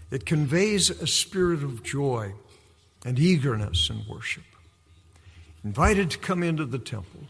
it 0.09 0.25
conveys 0.25 0.89
a 0.89 1.05
spirit 1.05 1.63
of 1.63 1.83
joy 1.83 2.33
and 3.05 3.19
eagerness 3.19 3.89
in 3.89 4.03
worship. 4.09 4.43
Invited 5.63 6.11
to 6.11 6.17
come 6.17 6.43
into 6.43 6.65
the 6.65 6.79
temple, 6.79 7.21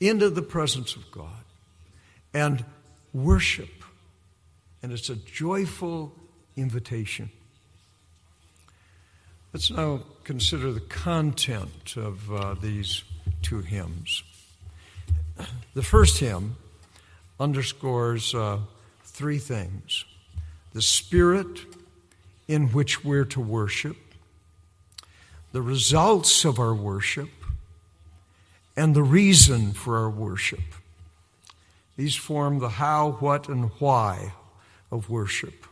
into 0.00 0.28
the 0.28 0.42
presence 0.42 0.96
of 0.96 1.08
God, 1.12 1.44
and 2.32 2.64
worship. 3.12 3.84
And 4.82 4.92
it's 4.92 5.08
a 5.08 5.16
joyful 5.16 6.12
invitation. 6.56 7.30
Let's 9.52 9.70
now 9.70 10.00
consider 10.24 10.72
the 10.72 10.80
content 10.80 11.96
of 11.96 12.32
uh, 12.32 12.54
these 12.60 13.04
two 13.42 13.60
hymns. 13.60 14.24
The 15.74 15.82
first 15.82 16.18
hymn 16.18 16.56
underscores 17.44 18.34
uh, 18.34 18.58
three 19.04 19.38
things 19.38 20.06
the 20.72 20.82
spirit 20.82 21.60
in 22.48 22.68
which 22.68 23.04
we're 23.04 23.26
to 23.26 23.40
worship, 23.40 23.96
the 25.52 25.62
results 25.62 26.44
of 26.44 26.58
our 26.58 26.74
worship, 26.74 27.28
and 28.76 28.96
the 28.96 29.02
reason 29.02 29.72
for 29.72 29.98
our 29.98 30.10
worship. 30.10 30.64
These 31.96 32.16
form 32.16 32.58
the 32.58 32.70
how, 32.70 33.18
what, 33.20 33.48
and 33.48 33.70
why 33.78 34.32
of 34.90 35.08
worship. 35.08 35.64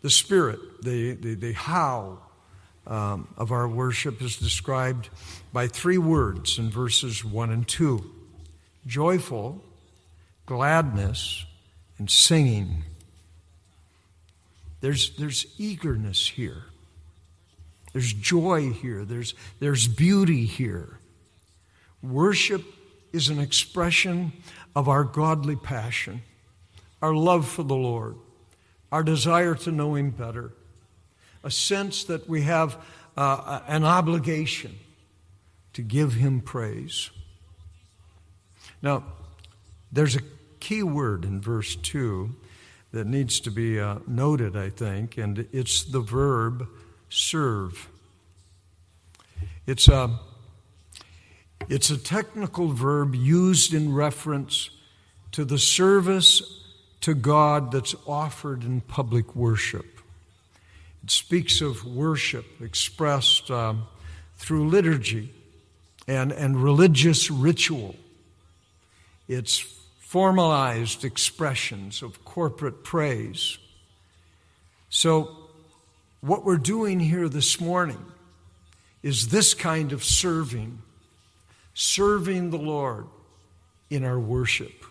The 0.00 0.10
spirit, 0.10 0.58
the, 0.82 1.12
the, 1.12 1.34
the 1.34 1.52
how 1.52 2.18
um, 2.84 3.28
of 3.36 3.52
our 3.52 3.68
worship 3.68 4.20
is 4.20 4.36
described 4.36 5.08
by 5.52 5.68
three 5.68 5.98
words 5.98 6.58
in 6.58 6.68
verses 6.68 7.24
1 7.24 7.50
and 7.50 7.68
2 7.68 8.10
joyful, 8.86 9.62
gladness, 10.52 11.46
and 11.96 12.10
singing. 12.10 12.84
There's, 14.82 15.16
there's 15.16 15.46
eagerness 15.56 16.28
here. 16.28 16.64
There's 17.94 18.12
joy 18.12 18.70
here. 18.70 19.06
There's, 19.06 19.32
there's 19.60 19.88
beauty 19.88 20.44
here. 20.44 20.98
Worship 22.02 22.62
is 23.14 23.30
an 23.30 23.38
expression 23.38 24.34
of 24.76 24.90
our 24.90 25.04
godly 25.04 25.56
passion, 25.56 26.20
our 27.00 27.14
love 27.14 27.48
for 27.48 27.62
the 27.62 27.74
Lord, 27.74 28.16
our 28.90 29.02
desire 29.02 29.54
to 29.54 29.72
know 29.72 29.94
Him 29.94 30.10
better, 30.10 30.52
a 31.42 31.50
sense 31.50 32.04
that 32.04 32.28
we 32.28 32.42
have 32.42 32.76
uh, 33.16 33.60
an 33.66 33.84
obligation 33.84 34.78
to 35.72 35.80
give 35.80 36.12
Him 36.12 36.42
praise. 36.42 37.08
Now, 38.82 39.04
there's 39.90 40.16
a 40.16 40.20
key 40.62 40.84
word 40.84 41.24
in 41.24 41.40
verse 41.40 41.74
2 41.74 42.30
that 42.92 43.04
needs 43.04 43.40
to 43.40 43.50
be 43.50 43.80
uh, 43.80 43.98
noted, 44.06 44.56
I 44.56 44.70
think, 44.70 45.18
and 45.18 45.48
it's 45.52 45.82
the 45.82 45.98
verb 45.98 46.68
serve. 47.10 47.88
It's 49.66 49.88
a, 49.88 50.20
it's 51.68 51.90
a 51.90 51.98
technical 51.98 52.68
verb 52.68 53.12
used 53.16 53.74
in 53.74 53.92
reference 53.92 54.70
to 55.32 55.44
the 55.44 55.58
service 55.58 56.40
to 57.00 57.14
God 57.14 57.72
that's 57.72 57.96
offered 58.06 58.62
in 58.62 58.82
public 58.82 59.34
worship. 59.34 59.98
It 61.02 61.10
speaks 61.10 61.60
of 61.60 61.84
worship 61.84 62.46
expressed 62.60 63.50
um, 63.50 63.88
through 64.36 64.68
liturgy 64.68 65.34
and, 66.06 66.30
and 66.30 66.62
religious 66.62 67.32
ritual. 67.32 67.96
It's 69.26 69.81
formalized 70.12 71.06
expressions 71.06 72.02
of 72.02 72.22
corporate 72.22 72.84
praise. 72.84 73.56
So, 74.90 75.34
what 76.20 76.44
we're 76.44 76.58
doing 76.58 77.00
here 77.00 77.30
this 77.30 77.58
morning 77.58 78.04
is 79.02 79.28
this 79.28 79.54
kind 79.54 79.90
of 79.90 80.04
serving, 80.04 80.82
serving 81.72 82.50
the 82.50 82.58
Lord 82.58 83.06
in 83.88 84.04
our 84.04 84.20
worship. 84.20 84.84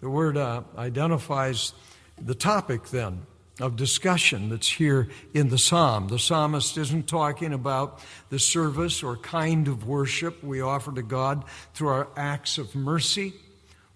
The 0.00 0.10
word 0.10 0.36
uh, 0.36 0.62
identifies 0.76 1.72
the 2.20 2.34
topic 2.34 2.88
then 2.88 3.26
of 3.60 3.76
discussion 3.76 4.48
that's 4.48 4.68
here 4.68 5.10
in 5.32 5.48
the 5.48 5.58
psalm. 5.58 6.08
The 6.08 6.18
psalmist 6.18 6.76
isn't 6.76 7.06
talking 7.06 7.52
about 7.52 8.00
the 8.30 8.40
service 8.40 9.00
or 9.00 9.16
kind 9.16 9.68
of 9.68 9.86
worship 9.86 10.42
we 10.42 10.60
offer 10.60 10.90
to 10.90 11.02
God 11.04 11.44
through 11.72 11.90
our 11.90 12.08
acts 12.16 12.58
of 12.58 12.74
mercy 12.74 13.32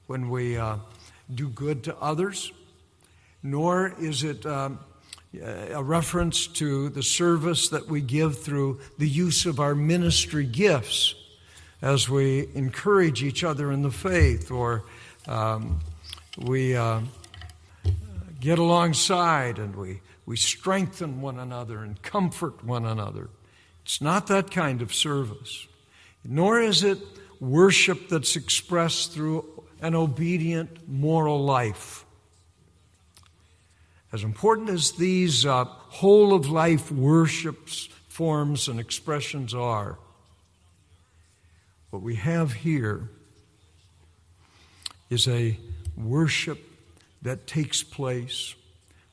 when 0.09 0.31
we 0.31 0.57
uh, 0.57 0.77
do 1.33 1.51
good 1.51 1.85
to 1.85 1.95
others, 1.99 2.51
nor 3.43 3.95
is 4.01 4.25
it 4.25 4.45
um, 4.47 4.79
a 5.39 5.83
reference 5.83 6.47
to 6.47 6.89
the 6.89 7.03
service 7.03 7.69
that 7.69 7.87
we 7.89 8.01
give 8.01 8.39
through 8.39 8.81
the 8.97 9.07
use 9.07 9.45
of 9.45 9.61
our 9.61 9.75
ministry 9.75 10.47
gifts 10.47 11.15
as 11.83 12.09
we 12.09 12.49
encourage 12.55 13.23
each 13.23 13.45
other 13.45 13.71
in 13.71 13.83
the 13.83 13.91
faith 13.91 14.51
or 14.51 14.83
um, 15.27 15.79
we 16.39 16.75
uh, 16.75 17.01
get 18.41 18.59
alongside 18.59 19.59
and 19.59 19.77
we, 19.77 20.01
we 20.25 20.39
strengthen 20.39 21.21
one 21.21 21.39
another 21.39 21.85
and 21.85 22.01
comfort 22.01 22.65
one 22.65 22.87
another. 22.87 23.29
It's 23.85 24.01
not 24.01 24.27
that 24.29 24.51
kind 24.51 24.81
of 24.81 24.95
service, 24.95 25.67
nor 26.25 26.63
is 26.63 26.83
it 26.83 26.99
worship 27.41 28.09
that's 28.09 28.37
expressed 28.37 29.13
through 29.13 29.58
an 29.81 29.95
obedient 29.95 30.89
moral 30.89 31.45
life. 31.45 32.05
As 34.13 34.25
important 34.25 34.71
as 34.71 34.93
these 34.93 35.45
uh, 35.45 35.65
whole 35.65 36.33
of 36.33 36.49
life 36.49 36.91
worships, 36.91 37.89
forms, 38.09 38.69
and 38.69 38.81
expressions 38.81 39.55
are, 39.55 39.99
what 41.91 42.03
we 42.03 42.17
have 42.17 42.53
here 42.53 43.11
is 45.11 45.29
a 45.29 45.59
worship 45.97 46.59
that 47.23 47.47
takes 47.47 47.83
place 47.83 48.55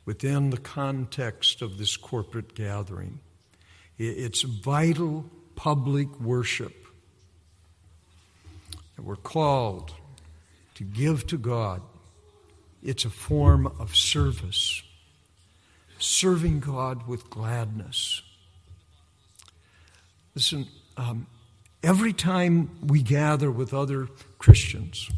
within 0.05 0.49
the 0.49 0.57
context 0.57 1.61
of 1.61 1.77
this 1.77 1.97
corporate 1.97 2.53
gathering. 2.53 3.19
It's 3.97 4.41
vital 4.41 5.25
public 5.55 6.19
worship 6.19 6.73
that 8.95 9.03
we're 9.03 9.15
called 9.15 9.93
to 10.75 10.83
give 10.83 11.25
to 11.27 11.37
God. 11.37 11.81
It's 12.83 13.05
a 13.05 13.09
form 13.09 13.65
of 13.79 13.95
service, 13.95 14.83
serving 15.97 16.59
God 16.59 17.07
with 17.07 17.29
gladness. 17.29 18.21
Listen, 20.35 20.67
um, 20.97 21.27
every 21.81 22.13
time 22.13 22.69
we 22.85 23.01
gather 23.01 23.49
with 23.49 23.73
other 23.73 24.07
Christians, 24.37 25.09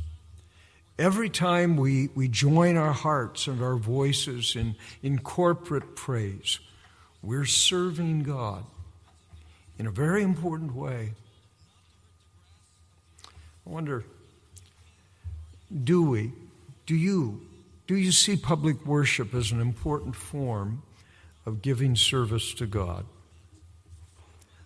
every 0.97 1.29
time 1.29 1.75
we, 1.75 2.09
we 2.15 2.27
join 2.27 2.77
our 2.77 2.93
hearts 2.93 3.47
and 3.47 3.61
our 3.61 3.75
voices 3.75 4.55
in, 4.55 4.75
in 5.01 5.19
corporate 5.19 5.95
praise, 5.95 6.59
we're 7.21 7.45
serving 7.45 8.23
God 8.23 8.63
in 9.77 9.87
a 9.87 9.91
very 9.91 10.23
important 10.23 10.75
way. 10.75 11.13
I 13.65 13.69
wonder, 13.69 14.05
do 15.83 16.01
we, 16.01 16.31
do 16.85 16.95
you, 16.95 17.41
do 17.87 17.95
you 17.95 18.11
see 18.11 18.35
public 18.35 18.85
worship 18.85 19.33
as 19.33 19.51
an 19.51 19.59
important 19.59 20.15
form 20.15 20.81
of 21.45 21.61
giving 21.61 21.95
service 21.95 22.53
to 22.55 22.65
God? 22.65 23.05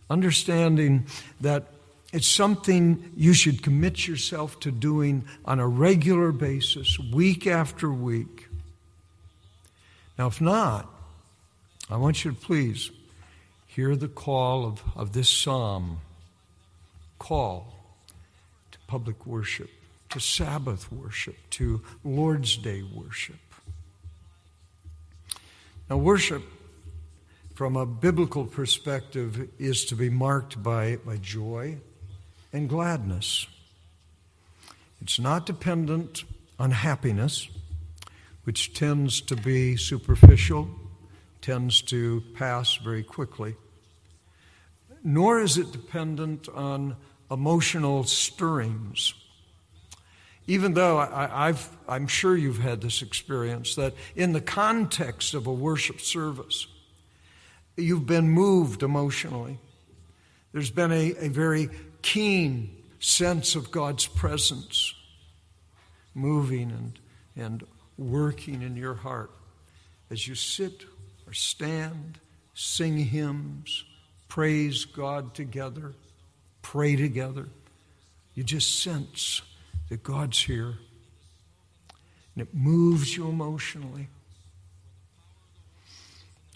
Understanding 0.09 1.05
that 1.39 1.65
it's 2.13 2.27
something 2.27 3.11
you 3.15 3.33
should 3.33 3.63
commit 3.63 4.07
yourself 4.07 4.59
to 4.61 4.71
doing 4.71 5.23
on 5.45 5.59
a 5.59 5.67
regular 5.67 6.31
basis, 6.31 6.99
week 6.99 7.47
after 7.47 7.91
week. 7.91 8.47
Now, 10.17 10.27
if 10.27 10.41
not, 10.41 10.89
I 11.89 11.97
want 11.97 12.23
you 12.23 12.31
to 12.31 12.37
please 12.37 12.91
hear 13.67 13.95
the 13.95 14.09
call 14.09 14.65
of, 14.65 14.83
of 14.95 15.13
this 15.13 15.29
psalm 15.29 15.99
call 17.17 17.73
to 18.71 18.77
public 18.87 19.25
worship, 19.25 19.69
to 20.11 20.19
Sabbath 20.19 20.91
worship, 20.91 21.37
to 21.51 21.81
Lord's 22.03 22.57
Day 22.57 22.83
worship. 22.83 23.35
Now, 25.89 25.97
worship 25.97 26.43
from 27.55 27.75
a 27.75 27.85
biblical 27.85 28.45
perspective 28.45 29.49
is 29.59 29.85
to 29.85 29.95
be 29.95 30.09
marked 30.09 30.61
by, 30.61 30.97
by 30.97 31.17
joy 31.17 31.77
and 32.53 32.69
gladness. 32.69 33.47
It's 35.01 35.19
not 35.19 35.45
dependent 35.45 36.23
on 36.59 36.71
happiness, 36.71 37.47
which 38.43 38.73
tends 38.73 39.21
to 39.21 39.35
be 39.35 39.75
superficial, 39.75 40.69
tends 41.41 41.81
to 41.83 42.23
pass 42.35 42.75
very 42.75 43.03
quickly, 43.03 43.55
nor 45.03 45.41
is 45.41 45.57
it 45.57 45.71
dependent 45.71 46.47
on 46.49 46.95
emotional 47.29 48.03
stirrings. 48.03 49.13
Even 50.51 50.73
though 50.73 50.97
I, 50.97 51.55
am 51.87 52.07
sure 52.07 52.35
you've 52.35 52.59
had 52.59 52.81
this 52.81 53.01
experience, 53.01 53.75
that 53.75 53.93
in 54.17 54.33
the 54.33 54.41
context 54.41 55.33
of 55.33 55.47
a 55.47 55.53
worship 55.53 56.01
service, 56.01 56.67
you've 57.77 58.05
been 58.05 58.27
moved 58.27 58.83
emotionally. 58.83 59.59
There's 60.51 60.69
been 60.69 60.91
a, 60.91 61.13
a 61.19 61.29
very 61.29 61.69
keen 62.01 62.75
sense 62.99 63.55
of 63.55 63.71
God's 63.71 64.07
presence 64.07 64.93
moving 66.13 66.69
and, 66.69 66.99
and 67.37 67.63
working 67.97 68.61
in 68.61 68.75
your 68.75 68.95
heart 68.95 69.31
as 70.09 70.27
you 70.27 70.35
sit 70.35 70.83
or 71.27 71.31
stand, 71.31 72.19
sing 72.55 72.97
hymns, 72.97 73.85
praise 74.27 74.83
God 74.83 75.33
together, 75.33 75.93
pray 76.61 76.97
together. 76.97 77.47
You 78.35 78.43
just 78.43 78.81
sense 78.81 79.43
that 79.91 80.03
God's 80.03 80.39
here. 80.39 80.75
And 82.33 82.47
it 82.47 82.53
moves 82.53 83.17
you 83.17 83.27
emotionally. 83.27 84.07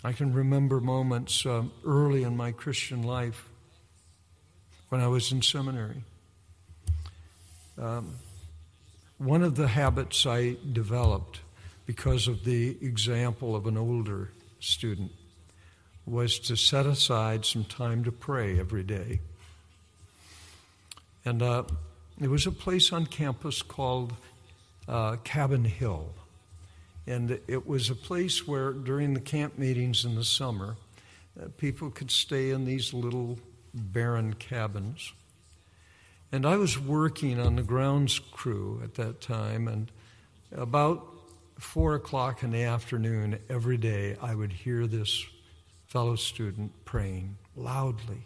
I 0.06 0.14
can 0.14 0.34
remember 0.34 0.80
moments 0.80 1.46
uh, 1.46 1.64
early 1.86 2.24
in 2.24 2.38
my 2.38 2.54
Christian 2.54 3.04
life 3.04 3.50
when 4.88 5.02
I 5.02 5.08
was 5.08 5.34
in 5.34 5.42
seminary. 5.42 6.02
Um, 7.78 8.16
one 9.18 9.44
of 9.44 9.56
the 9.56 9.68
habits 9.68 10.26
I 10.26 10.56
developed 10.72 11.42
because 11.86 12.30
of 12.30 12.46
the 12.46 12.78
example 12.82 13.54
of 13.54 13.68
an 13.68 13.76
older 13.76 14.32
student 14.62 15.12
was 16.06 16.40
to 16.40 16.56
set 16.56 16.86
aside 16.86 17.44
some 17.44 17.66
time 17.66 18.06
to 18.06 18.14
pray 18.14 18.58
every 18.58 18.84
day. 18.84 19.20
And 21.26 21.42
uh, 21.42 21.64
there 22.18 22.30
was 22.30 22.46
a 22.46 22.52
place 22.52 22.94
on 22.94 23.06
campus 23.06 23.62
called 23.62 24.14
uh, 24.88 25.18
Cabin 25.24 25.66
Hill. 25.66 26.10
And 27.08 27.40
it 27.48 27.68
was 27.68 27.90
a 27.90 27.96
place 27.96 28.48
where, 28.48 28.72
during 28.72 29.14
the 29.14 29.20
camp 29.20 29.58
meetings 29.58 30.06
in 30.06 30.16
the 30.16 30.24
summer, 30.24 30.76
uh, 31.40 31.48
people 31.58 31.92
could 31.92 32.10
stay 32.10 32.50
in 32.50 32.66
these 32.66 32.94
little 32.94 33.38
barren 33.74 34.34
cabins. 34.34 35.14
And 36.32 36.46
I 36.46 36.58
was 36.58 36.80
working 36.80 37.40
on 37.40 37.58
the 37.58 37.64
grounds 37.64 38.20
crew 38.20 38.82
at 38.84 38.96
that 38.96 39.22
time, 39.22 39.68
and 39.68 39.92
about 40.52 41.06
four 41.60 41.96
o'clock 41.96 42.44
in 42.44 42.52
the 42.52 42.64
afternoon 42.64 43.40
every 43.50 43.78
day, 43.78 44.18
I 44.22 44.34
would 44.34 44.52
hear 44.52 44.88
this 44.88 45.26
fellow 45.88 46.16
student 46.16 46.72
praying 46.86 47.38
loudly 47.56 48.24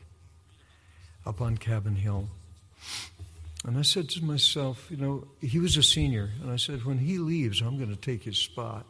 up 1.25 1.41
on 1.41 1.58
Cabin 1.58 1.95
Hill. 1.95 2.30
And 3.69 3.77
I 3.77 3.84
said 3.84 4.10
to 4.10 4.25
myself, 4.25 4.88
you 4.89 4.97
know, 4.97 5.27
he 5.41 5.60
was 5.60 5.77
a 5.77 5.84
senior, 5.84 6.32
and 6.41 6.49
I 6.49 6.55
said, 6.55 6.86
when 6.86 6.97
he 6.97 7.19
leaves, 7.19 7.62
I'm 7.62 7.77
going 7.77 7.95
to 7.95 8.01
take 8.01 8.23
his 8.23 8.39
spot. 8.39 8.84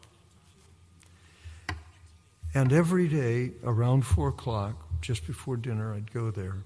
And 2.54 2.72
every 2.72 3.06
day 3.06 3.50
around 3.62 4.06
four 4.06 4.28
o'clock, 4.28 4.76
just 5.02 5.26
before 5.26 5.58
dinner, 5.58 5.92
I'd 5.92 6.10
go 6.14 6.30
there. 6.30 6.62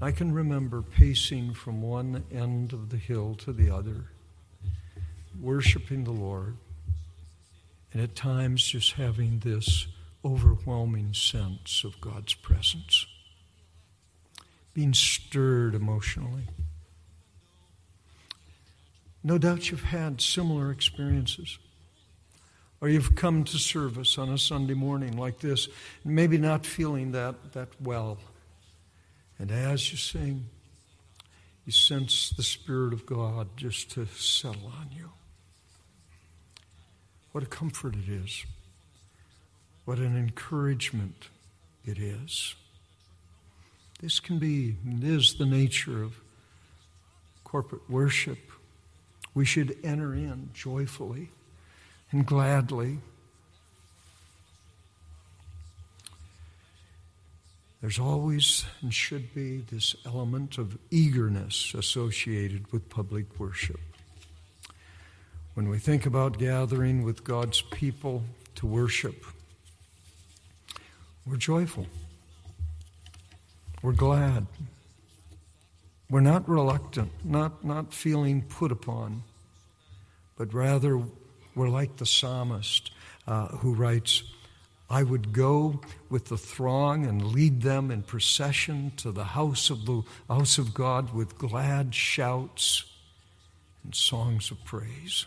I 0.00 0.12
can 0.12 0.30
remember 0.30 0.82
pacing 0.82 1.54
from 1.54 1.82
one 1.82 2.22
end 2.32 2.72
of 2.72 2.90
the 2.90 2.96
hill 2.96 3.34
to 3.40 3.52
the 3.52 3.74
other, 3.74 4.04
worshiping 5.40 6.04
the 6.04 6.12
Lord, 6.12 6.58
and 7.92 8.00
at 8.00 8.14
times 8.14 8.64
just 8.64 8.92
having 8.92 9.40
this 9.40 9.88
overwhelming 10.24 11.12
sense 11.12 11.82
of 11.82 12.00
God's 12.00 12.34
presence, 12.34 13.04
being 14.74 14.94
stirred 14.94 15.74
emotionally. 15.74 16.44
No 19.28 19.36
doubt 19.36 19.70
you've 19.70 19.82
had 19.82 20.22
similar 20.22 20.70
experiences. 20.70 21.58
Or 22.80 22.88
you've 22.88 23.14
come 23.14 23.44
to 23.44 23.58
service 23.58 24.16
on 24.16 24.30
a 24.30 24.38
Sunday 24.38 24.72
morning 24.72 25.18
like 25.18 25.40
this, 25.40 25.68
maybe 26.02 26.38
not 26.38 26.64
feeling 26.64 27.12
that, 27.12 27.52
that 27.52 27.68
well. 27.78 28.16
And 29.38 29.52
as 29.52 29.92
you 29.92 29.98
sing, 29.98 30.46
you 31.66 31.72
sense 31.72 32.30
the 32.30 32.42
Spirit 32.42 32.94
of 32.94 33.04
God 33.04 33.48
just 33.54 33.90
to 33.90 34.06
settle 34.06 34.72
on 34.80 34.88
you. 34.96 35.10
What 37.32 37.44
a 37.44 37.48
comfort 37.48 37.96
it 37.96 38.08
is. 38.10 38.46
What 39.84 39.98
an 39.98 40.16
encouragement 40.16 41.28
it 41.84 41.98
is. 41.98 42.54
This 44.00 44.20
can 44.20 44.38
be, 44.38 44.76
it 44.86 45.04
is 45.04 45.34
the 45.34 45.44
nature 45.44 46.02
of 46.02 46.18
corporate 47.44 47.90
worship. 47.90 48.38
We 49.34 49.44
should 49.44 49.76
enter 49.84 50.14
in 50.14 50.50
joyfully 50.54 51.30
and 52.10 52.26
gladly. 52.26 52.98
There's 57.80 57.98
always 57.98 58.64
and 58.82 58.92
should 58.92 59.32
be 59.34 59.58
this 59.58 59.94
element 60.04 60.58
of 60.58 60.76
eagerness 60.90 61.74
associated 61.74 62.72
with 62.72 62.88
public 62.90 63.38
worship. 63.38 63.80
When 65.54 65.68
we 65.68 65.78
think 65.78 66.06
about 66.06 66.38
gathering 66.38 67.02
with 67.02 67.22
God's 67.24 67.62
people 67.62 68.24
to 68.56 68.66
worship, 68.66 69.24
we're 71.26 71.36
joyful. 71.36 71.86
We're 73.82 73.92
glad. 73.92 74.46
We're 76.10 76.20
not 76.20 76.48
reluctant, 76.48 77.12
not, 77.22 77.64
not 77.64 77.92
feeling 77.92 78.42
put 78.42 78.72
upon, 78.72 79.24
but 80.36 80.54
rather 80.54 81.02
we're 81.54 81.68
like 81.68 81.96
the 81.96 82.06
psalmist 82.06 82.90
uh, 83.26 83.48
who 83.48 83.74
writes, 83.74 84.22
I 84.88 85.02
would 85.02 85.34
go 85.34 85.82
with 86.08 86.26
the 86.26 86.38
throng 86.38 87.04
and 87.04 87.26
lead 87.26 87.60
them 87.60 87.90
in 87.90 88.02
procession 88.02 88.92
to 88.98 89.12
the 89.12 89.24
house 89.24 89.68
of 89.68 89.84
the 89.84 90.02
house 90.30 90.56
of 90.56 90.72
God 90.72 91.12
with 91.12 91.36
glad 91.36 91.94
shouts 91.94 92.84
and 93.84 93.94
songs 93.94 94.50
of 94.50 94.64
praise. 94.64 95.26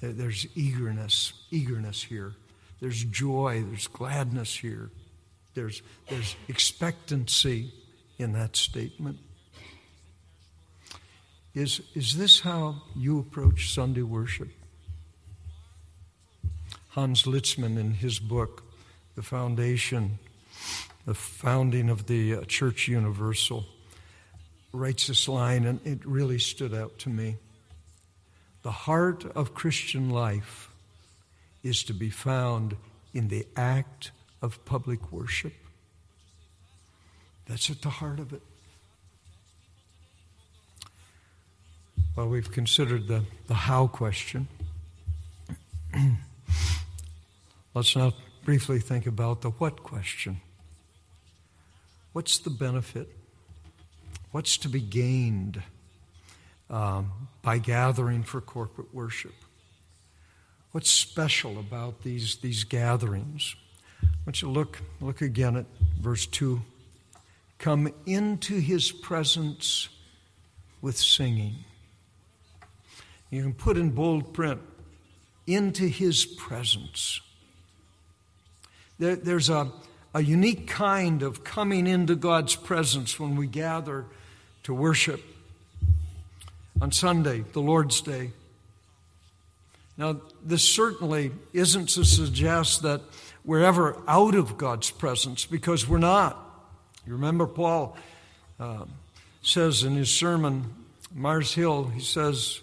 There's 0.00 0.46
eagerness, 0.56 1.34
eagerness 1.52 2.02
here. 2.02 2.32
There's 2.80 3.04
joy, 3.04 3.62
there's 3.68 3.86
gladness 3.86 4.56
here. 4.56 4.90
There's, 5.54 5.82
there's 6.08 6.34
expectancy 6.48 7.72
in 8.20 8.32
that 8.32 8.56
statement. 8.56 9.18
Is, 11.54 11.80
is 11.94 12.16
this 12.16 12.40
how 12.40 12.82
you 12.94 13.18
approach 13.18 13.72
Sunday 13.72 14.02
worship? 14.02 14.48
Hans 16.90 17.22
Lietzmann, 17.22 17.78
in 17.78 17.94
his 17.94 18.18
book, 18.18 18.62
The 19.16 19.22
Foundation, 19.22 20.18
the 21.06 21.14
founding 21.14 21.88
of 21.88 22.06
the 22.06 22.34
uh, 22.34 22.40
Church 22.42 22.88
Universal, 22.88 23.64
writes 24.72 25.06
this 25.08 25.28
line, 25.28 25.64
and 25.64 25.80
it 25.84 26.04
really 26.04 26.38
stood 26.38 26.74
out 26.74 26.98
to 27.00 27.08
me. 27.08 27.36
The 28.62 28.70
heart 28.70 29.24
of 29.34 29.54
Christian 29.54 30.10
life 30.10 30.70
is 31.62 31.82
to 31.84 31.94
be 31.94 32.10
found 32.10 32.76
in 33.12 33.28
the 33.28 33.46
act 33.56 34.12
of 34.42 34.64
public 34.64 35.10
worship. 35.10 35.54
That's 37.50 37.68
at 37.68 37.82
the 37.82 37.90
heart 37.90 38.20
of 38.20 38.32
it. 38.32 38.42
Well, 42.14 42.28
we've 42.28 42.52
considered 42.52 43.08
the, 43.08 43.24
the 43.48 43.54
how 43.54 43.88
question. 43.88 44.46
Let's 47.74 47.96
now 47.96 48.12
briefly 48.44 48.78
think 48.78 49.04
about 49.04 49.40
the 49.40 49.50
what 49.50 49.82
question. 49.82 50.40
What's 52.12 52.38
the 52.38 52.50
benefit? 52.50 53.08
What's 54.30 54.56
to 54.58 54.68
be 54.68 54.80
gained 54.80 55.60
um, 56.70 57.10
by 57.42 57.58
gathering 57.58 58.22
for 58.22 58.40
corporate 58.40 58.94
worship? 58.94 59.34
What's 60.70 60.88
special 60.88 61.58
about 61.58 62.02
these, 62.02 62.36
these 62.36 62.62
gatherings? 62.62 63.56
I 64.04 64.06
want 64.24 64.40
you 64.40 64.46
to 64.46 64.54
look, 64.54 64.80
look 65.00 65.20
again 65.20 65.56
at 65.56 65.66
verse 66.00 66.26
2. 66.26 66.62
Come 67.60 67.92
into 68.06 68.58
his 68.58 68.90
presence 68.90 69.90
with 70.80 70.96
singing. 70.96 71.56
You 73.28 73.42
can 73.42 73.52
put 73.52 73.76
in 73.76 73.90
bold 73.90 74.32
print, 74.32 74.60
into 75.46 75.86
his 75.86 76.24
presence. 76.24 77.20
There, 78.98 79.14
there's 79.14 79.50
a, 79.50 79.70
a 80.14 80.22
unique 80.22 80.68
kind 80.68 81.22
of 81.22 81.44
coming 81.44 81.86
into 81.86 82.16
God's 82.16 82.56
presence 82.56 83.20
when 83.20 83.36
we 83.36 83.46
gather 83.46 84.06
to 84.62 84.72
worship 84.72 85.22
on 86.80 86.92
Sunday, 86.92 87.44
the 87.52 87.60
Lord's 87.60 88.00
Day. 88.00 88.30
Now, 89.98 90.18
this 90.42 90.66
certainly 90.66 91.30
isn't 91.52 91.90
to 91.90 92.04
suggest 92.04 92.80
that 92.84 93.02
we're 93.44 93.64
ever 93.64 94.02
out 94.08 94.34
of 94.34 94.56
God's 94.56 94.90
presence 94.90 95.44
because 95.44 95.86
we're 95.86 95.98
not. 95.98 96.49
You 97.10 97.16
remember 97.16 97.48
Paul 97.48 97.96
uh, 98.60 98.84
says 99.42 99.82
in 99.82 99.96
his 99.96 100.14
sermon, 100.14 100.72
Mars 101.12 101.52
Hill, 101.52 101.88
he 101.88 101.98
says, 101.98 102.60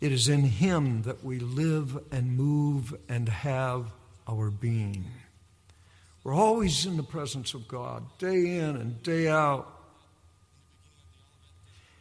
It 0.00 0.12
is 0.12 0.28
in 0.30 0.44
Him 0.44 1.02
that 1.02 1.22
we 1.22 1.40
live 1.40 2.02
and 2.10 2.38
move 2.38 2.94
and 3.06 3.28
have 3.28 3.92
our 4.26 4.48
being. 4.48 5.04
We're 6.22 6.32
always 6.32 6.86
in 6.86 6.96
the 6.96 7.02
presence 7.02 7.52
of 7.52 7.68
God, 7.68 8.02
day 8.16 8.56
in 8.56 8.76
and 8.76 9.02
day 9.02 9.28
out. 9.28 9.70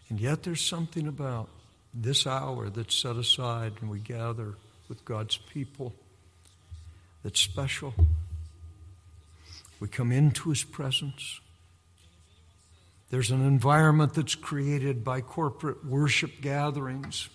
And 0.07 0.17
yet 0.17 0.43
there's 0.43 0.61
something 0.61 1.09
about 1.09 1.49
this 1.93 2.25
hour 2.25 2.69
that's 2.69 2.95
set 2.95 3.17
aside 3.17 3.73
and 3.81 3.89
we 3.89 3.99
gather 3.99 4.53
with 4.87 5.03
God's 5.03 5.35
people 5.35 5.93
that's 7.21 7.41
special. 7.41 7.93
We 9.83 9.89
come 9.89 10.13
into 10.13 10.49
His 10.49 10.63
presence. 10.63 11.41
There's 13.09 13.31
an 13.31 13.45
environment 13.45 14.13
that's 14.13 14.33
created 14.33 15.03
by 15.03 15.19
corporate 15.19 15.85
worship 15.85 16.39
gatherings 16.39 17.27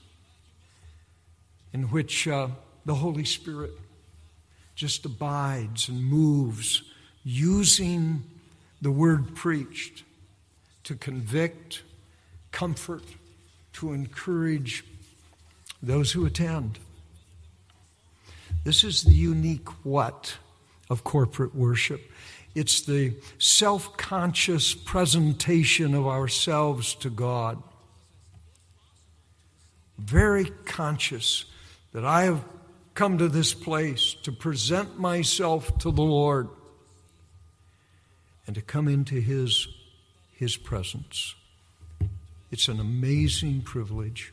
in 1.75 1.91
which 1.91 2.27
uh, 2.27 2.49
the 2.87 2.95
Holy 2.95 3.27
Spirit 3.27 3.73
just 4.75 5.05
abides 5.05 5.91
and 5.91 6.03
moves, 6.03 6.85
using 7.23 8.25
the 8.81 8.93
word 8.93 9.35
preached 9.35 10.05
to 10.85 10.95
convict, 10.95 11.83
comfort, 12.51 13.05
to 13.75 13.93
encourage 13.93 14.87
those 15.83 16.13
who 16.13 16.25
attend. 16.25 16.79
This 18.65 18.85
is 18.85 19.03
the 19.03 19.13
unique 19.13 19.69
what 19.85 20.39
of 20.91 21.05
corporate 21.05 21.55
worship. 21.55 22.11
It's 22.55 22.81
the 22.81 23.15
self 23.39 23.97
conscious 23.97 24.75
presentation 24.75 25.95
of 25.95 26.07
ourselves 26.07 26.95
to 26.97 27.11
God. 27.11 27.63
Very 29.99 30.47
conscious 30.65 31.45
that 31.93 32.05
I 32.05 32.23
have 32.23 32.45
come 32.95 33.19
to 33.19 33.29
this 33.29 33.55
place 33.55 34.15
to 34.23 34.33
present 34.33 34.99
myself 34.99 35.79
to 35.79 35.91
the 35.91 36.03
Lord 36.03 36.49
and 38.47 38.57
to 38.57 38.63
come 38.63 38.89
into 38.89 39.21
His, 39.21 39.69
His 40.33 40.57
presence. 40.57 41.35
It's 42.51 42.69
an 42.69 42.81
amazing 42.81 43.61
privilege. 43.61 44.33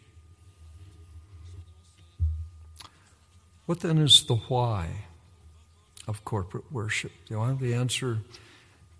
What 3.65 3.82
then 3.82 3.98
is 3.98 4.24
the 4.24 4.36
why 4.36 5.06
of 6.08 6.26
corporate 6.26 6.72
worship? 6.72 7.12
You 7.30 7.38
know, 7.38 7.56
the 7.56 7.74
answer 7.74 8.20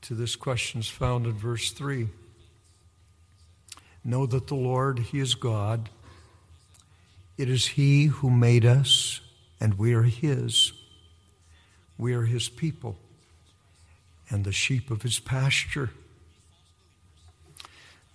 to 0.04 0.13
this 0.13 0.36
question 0.36 0.80
is 0.80 0.88
found 0.88 1.26
in 1.26 1.34
verse 1.34 1.72
3. 1.72 2.08
Know 4.04 4.26
that 4.26 4.48
the 4.48 4.56
Lord, 4.56 5.00
He 5.00 5.20
is 5.20 5.34
God. 5.34 5.89
It 7.38 7.50
is 7.50 7.68
He 7.68 8.06
who 8.06 8.30
made 8.30 8.65
us 8.65 9.22
and 9.60 9.80
we 9.80 9.94
are 9.94 10.04
His. 10.04 10.74
We 11.98 12.13
are 12.13 12.26
His 12.26 12.50
people 12.50 12.98
and 14.30 14.44
the 14.44 14.52
sheep 14.52 14.91
of 14.91 15.02
His 15.02 15.20
pasture. 15.20 15.89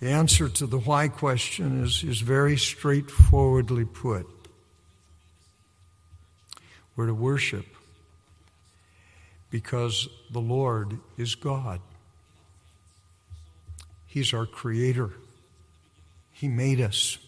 The 0.00 0.10
answer 0.10 0.48
to 0.48 0.66
the 0.66 0.78
why 0.78 1.08
question 1.08 1.82
is, 1.82 2.02
is 2.04 2.20
very 2.20 2.56
straightforwardly 2.56 3.84
put. 3.84 4.26
We're 6.96 7.06
to 7.06 7.14
worship 7.14 7.66
because 9.50 10.08
the 10.30 10.40
Lord 10.40 10.98
is 11.18 11.34
God. 11.34 11.80
He's 14.06 14.32
our 14.32 14.46
Creator. 14.46 15.10
He 16.32 16.48
made 16.48 16.80
us. 16.80 17.18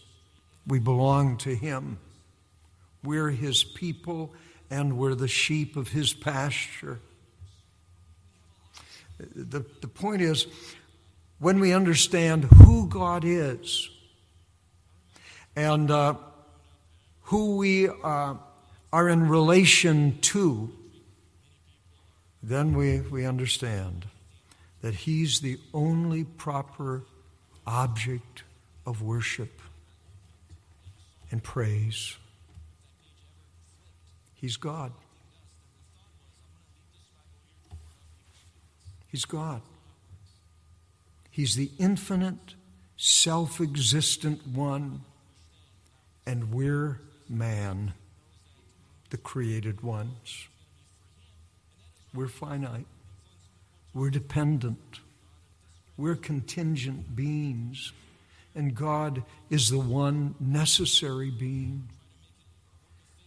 We 0.67 0.79
belong 0.79 1.37
to 1.39 1.55
Him. 1.55 1.99
We're 3.05 3.31
his 3.31 3.65
people 3.65 4.33
and 4.71 4.97
we're 4.97 5.15
the 5.15 5.29
sheep 5.29 5.77
of 5.77 5.89
his 5.89 6.13
pasture. 6.13 7.01
The, 9.19 9.65
the 9.81 9.89
point 9.89 10.23
is, 10.23 10.47
when 11.39 11.59
we 11.61 11.73
understand 11.73 12.45
who 12.45 12.89
God 12.89 13.25
is 13.25 13.91
and 15.57 15.91
uh, 15.91 16.15
who 17.23 17.57
we 17.57 17.89
uh, 17.89 18.35
are 18.93 19.09
in 19.09 19.29
relation 19.29 20.19
to, 20.21 20.73
then 22.43 22.75
we, 22.75 23.01
we 23.01 23.25
understand 23.25 24.07
that 24.81 24.95
He's 24.95 25.41
the 25.41 25.59
only 25.73 26.25
proper 26.25 27.05
object 27.67 28.43
of 28.85 29.01
worship 29.03 29.61
and 31.31 31.43
praise. 31.43 32.17
He's 34.35 34.57
God. 34.57 34.93
He's 39.09 39.25
God. 39.25 39.63
He's 41.31 41.55
the 41.55 41.71
infinite, 41.79 42.55
self 42.97 43.61
existent 43.61 44.47
one, 44.47 45.03
and 46.27 46.53
we're 46.53 47.01
man, 47.29 47.95
the 49.11 49.17
created 49.17 49.83
ones. 49.83 50.49
We're 52.15 52.29
finite. 52.29 52.87
We're 53.95 54.11
dependent. 54.11 55.01
We're 55.97 56.17
contingent 56.17 57.15
beings. 57.15 57.93
And 58.55 58.75
God 58.75 59.25
is 59.51 59.71
the 59.71 59.79
one 59.79 60.35
necessary 60.39 61.31
being 61.31 61.89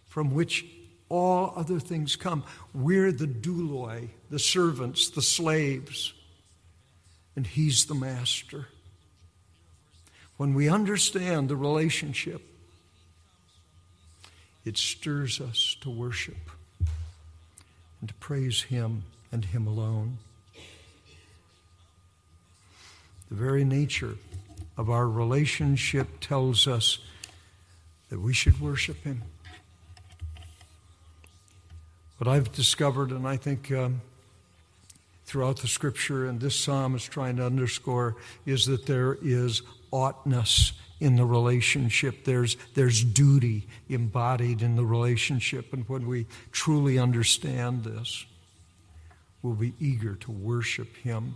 from 0.07 0.33
which 0.33 0.65
all 1.09 1.53
other 1.55 1.79
things 1.79 2.15
come. 2.15 2.43
We're 2.73 3.11
the 3.11 3.27
douloi, 3.27 4.09
the 4.29 4.39
servants, 4.39 5.09
the 5.09 5.21
slaves, 5.21 6.13
and 7.35 7.45
He's 7.45 7.85
the 7.85 7.95
master. 7.95 8.67
When 10.37 10.53
we 10.53 10.69
understand 10.69 11.49
the 11.49 11.55
relationship, 11.55 12.41
it 14.63 14.77
stirs 14.77 15.39
us 15.39 15.77
to 15.81 15.89
worship 15.89 16.37
and 18.05 18.09
to 18.09 18.15
praise 18.19 18.61
Him 18.61 19.01
and 19.31 19.45
Him 19.45 19.65
alone. 19.65 20.19
The 23.29 23.35
very 23.35 23.65
nature 23.65 24.13
of 24.77 24.91
our 24.91 25.07
relationship 25.07 26.19
tells 26.21 26.67
us 26.67 26.99
that 28.09 28.19
we 28.19 28.31
should 28.31 28.61
worship 28.61 29.03
Him. 29.03 29.23
What 32.19 32.27
I've 32.27 32.51
discovered, 32.51 33.09
and 33.09 33.27
I 33.27 33.37
think 33.37 33.71
um, 33.71 34.01
throughout 35.25 35.61
the 35.61 35.67
scripture, 35.67 36.27
and 36.27 36.39
this 36.39 36.59
psalm 36.59 36.93
is 36.93 37.05
trying 37.05 37.37
to 37.37 37.45
underscore, 37.47 38.17
is 38.45 38.67
that 38.67 38.85
there 38.85 39.17
is 39.19 39.63
oughtness 39.89 40.73
in 40.99 41.15
the 41.15 41.25
relationship. 41.25 42.23
There's, 42.23 42.55
there's 42.73 43.03
duty 43.03 43.67
embodied 43.89 44.61
in 44.61 44.75
the 44.75 44.85
relationship. 44.85 45.73
And 45.73 45.87
when 45.89 46.07
we 46.07 46.25
truly 46.51 46.97
understand 46.97 47.83
this, 47.83 48.25
we'll 49.41 49.53
be 49.53 49.73
eager 49.79 50.15
to 50.15 50.31
worship 50.31 50.95
Him 50.97 51.35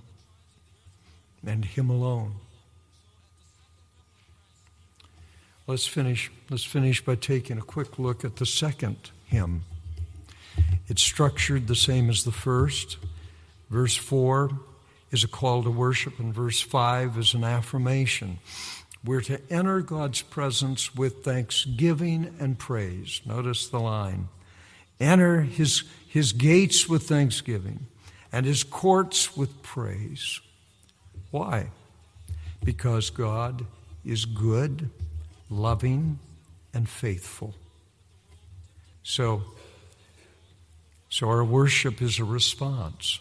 and 1.45 1.65
Him 1.65 1.89
alone. 1.89 2.35
Let's 5.67 5.85
finish, 5.85 6.31
let's 6.49 6.63
finish 6.63 7.05
by 7.05 7.13
taking 7.13 7.59
a 7.59 7.61
quick 7.61 7.99
look 7.99 8.25
at 8.25 8.37
the 8.37 8.45
second 8.45 9.11
hymn. 9.25 9.63
It's 10.87 11.03
structured 11.03 11.67
the 11.67 11.75
same 11.75 12.09
as 12.09 12.23
the 12.23 12.31
first. 12.31 12.97
Verse 13.69 13.95
4 13.95 14.49
is 15.11 15.23
a 15.23 15.27
call 15.27 15.61
to 15.63 15.69
worship, 15.69 16.17
and 16.19 16.33
verse 16.33 16.59
5 16.59 17.17
is 17.19 17.35
an 17.35 17.43
affirmation. 17.43 18.39
We're 19.05 19.21
to 19.21 19.39
enter 19.49 19.81
God's 19.81 20.21
presence 20.21 20.93
with 20.93 21.23
thanksgiving 21.23 22.35
and 22.39 22.59
praise. 22.59 23.21
Notice 23.25 23.67
the 23.67 23.79
line 23.79 24.27
enter 24.99 25.41
his, 25.41 25.83
his 26.07 26.33
gates 26.33 26.89
with 26.89 27.03
thanksgiving 27.03 27.87
and 28.33 28.45
his 28.45 28.63
courts 28.63 29.37
with 29.37 29.61
praise. 29.63 30.41
Why? 31.31 31.69
Because 32.63 33.09
God 33.09 33.65
is 34.03 34.25
good, 34.25 34.89
loving, 35.49 36.19
and 36.73 36.87
faithful. 36.87 37.55
So, 39.03 39.43
so 41.09 41.29
our 41.29 41.43
worship 41.43 42.01
is 42.01 42.19
a 42.19 42.25
response. 42.25 43.19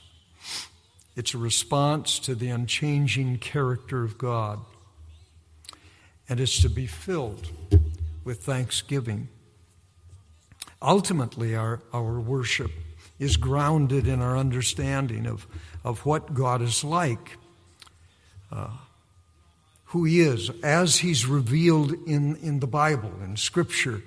It's 1.14 1.35
a 1.35 1.38
response 1.38 2.19
to 2.21 2.35
the 2.35 2.49
unchanging 2.49 3.38
character 3.38 4.03
of 4.03 4.19
God 4.19 4.59
and 6.29 6.41
it's 6.41 6.61
to 6.62 6.69
be 6.69 6.87
filled 6.87 7.51
with 8.25 8.43
thanksgiving. 8.43 9.29
Ultimately, 10.83 11.57
our, 11.57 11.81
our 11.93 12.21
worship 12.21 12.71
is 13.19 13.37
grounded 13.37 14.07
in 14.07 14.21
our 14.21 14.37
understanding 14.37 15.27
of, 15.27 15.47
of 15.85 16.07
what 16.07 16.35
God 16.35 16.62
is 16.62 16.85
like, 16.85 17.37
uh, 18.53 18.71
who 19.87 20.05
He 20.05 20.21
is, 20.21 20.51
as 20.62 20.99
He's 20.99 21.27
revealed 21.27 21.93
in, 22.07 22.37
in 22.37 22.61
the 22.61 22.67
Bible, 22.67 23.12
in 23.25 23.37
Scripture. 23.37 24.03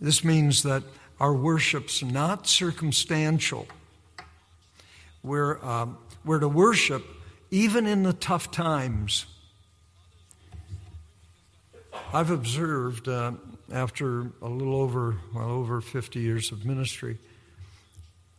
This 0.00 0.24
means 0.24 0.62
that 0.62 0.82
our 1.18 1.34
worship's 1.34 2.02
not 2.02 2.46
circumstantial. 2.46 3.66
We're, 5.22 5.62
um, 5.62 5.98
we're 6.24 6.38
to 6.38 6.48
worship 6.48 7.04
even 7.50 7.86
in 7.86 8.04
the 8.04 8.14
tough 8.14 8.50
times. 8.50 9.26
I've 12.12 12.30
observed 12.30 13.06
uh, 13.06 13.32
after 13.72 14.32
a 14.42 14.48
little 14.48 14.74
over, 14.74 15.16
well, 15.32 15.48
over 15.48 15.80
50 15.80 16.18
years 16.18 16.50
of 16.50 16.66
ministry, 16.66 17.18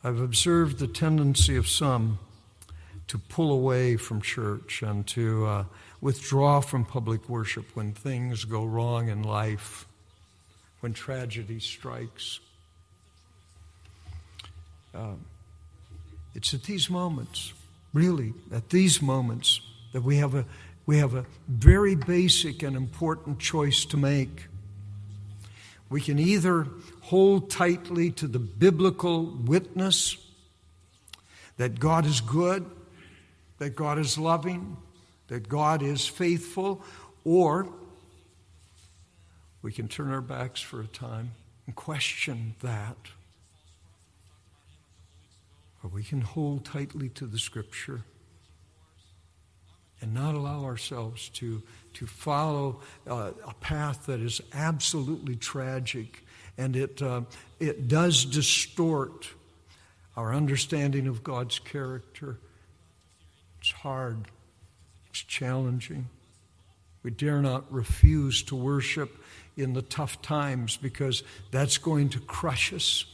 I've 0.03 0.19
observed 0.19 0.79
the 0.79 0.87
tendency 0.87 1.55
of 1.55 1.69
some 1.69 2.19
to 3.07 3.17
pull 3.17 3.49
away 3.49 3.95
from 3.95 4.21
church 4.21 4.81
and 4.81 5.07
to 5.07 5.45
uh, 5.45 5.63
withdraw 6.01 6.59
from 6.59 6.83
public 6.83 7.29
worship 7.29 7.65
when 7.73 7.93
things 7.93 8.43
go 8.43 8.65
wrong 8.65 9.07
in 9.07 9.23
life, 9.23 9.85
when 10.81 10.91
tragedy 10.91 11.61
strikes. 11.61 12.41
Uh, 14.93 15.13
it's 16.35 16.53
at 16.53 16.63
these 16.63 16.89
moments, 16.89 17.53
really, 17.93 18.33
at 18.51 18.69
these 18.69 19.01
moments, 19.01 19.61
that 19.93 20.01
we 20.01 20.17
have 20.17 20.35
a 20.35 20.45
we 20.85 20.97
have 20.97 21.13
a 21.13 21.25
very 21.47 21.95
basic 21.95 22.63
and 22.63 22.75
important 22.75 23.39
choice 23.39 23.85
to 23.85 23.97
make. 23.97 24.47
We 25.89 26.01
can 26.01 26.19
either 26.19 26.67
hold 27.01 27.49
tightly 27.49 28.11
to 28.11 28.27
the 28.27 28.39
biblical 28.39 29.25
witness 29.25 30.17
that 31.57 31.79
God 31.79 32.05
is 32.05 32.21
good, 32.21 32.65
that 33.59 33.75
God 33.75 33.99
is 33.99 34.17
loving, 34.17 34.77
that 35.27 35.47
God 35.47 35.83
is 35.83 36.07
faithful, 36.07 36.81
or 37.23 37.67
we 39.61 39.71
can 39.71 39.87
turn 39.87 40.11
our 40.11 40.21
backs 40.21 40.61
for 40.61 40.81
a 40.81 40.87
time 40.87 41.31
and 41.67 41.75
question 41.75 42.55
that. 42.61 42.97
Or 45.83 45.89
we 45.89 46.03
can 46.03 46.21
hold 46.21 46.65
tightly 46.65 47.09
to 47.09 47.25
the 47.25 47.39
scripture 47.39 48.01
and 50.01 50.13
not 50.13 50.35
allow 50.35 50.63
ourselves 50.63 51.29
to, 51.29 51.61
to 51.93 52.05
follow 52.05 52.81
uh, 53.07 53.31
a 53.47 53.53
path 53.55 54.07
that 54.07 54.19
is 54.19 54.41
absolutely 54.53 55.35
tragic 55.35 56.23
and 56.57 56.75
it, 56.75 57.01
uh, 57.01 57.21
it 57.59 57.87
does 57.87 58.25
distort 58.25 59.27
our 60.15 60.33
understanding 60.33 61.07
of 61.07 61.23
God's 61.23 61.59
character. 61.59 62.37
It's 63.59 63.71
hard, 63.71 64.27
it's 65.09 65.23
challenging. 65.23 66.07
We 67.03 67.11
dare 67.11 67.41
not 67.41 67.71
refuse 67.71 68.43
to 68.43 68.55
worship 68.55 69.23
in 69.57 69.73
the 69.73 69.81
tough 69.81 70.21
times 70.21 70.77
because 70.77 71.23
that's 71.49 71.77
going 71.77 72.09
to 72.09 72.19
crush 72.19 72.73
us. 72.73 73.05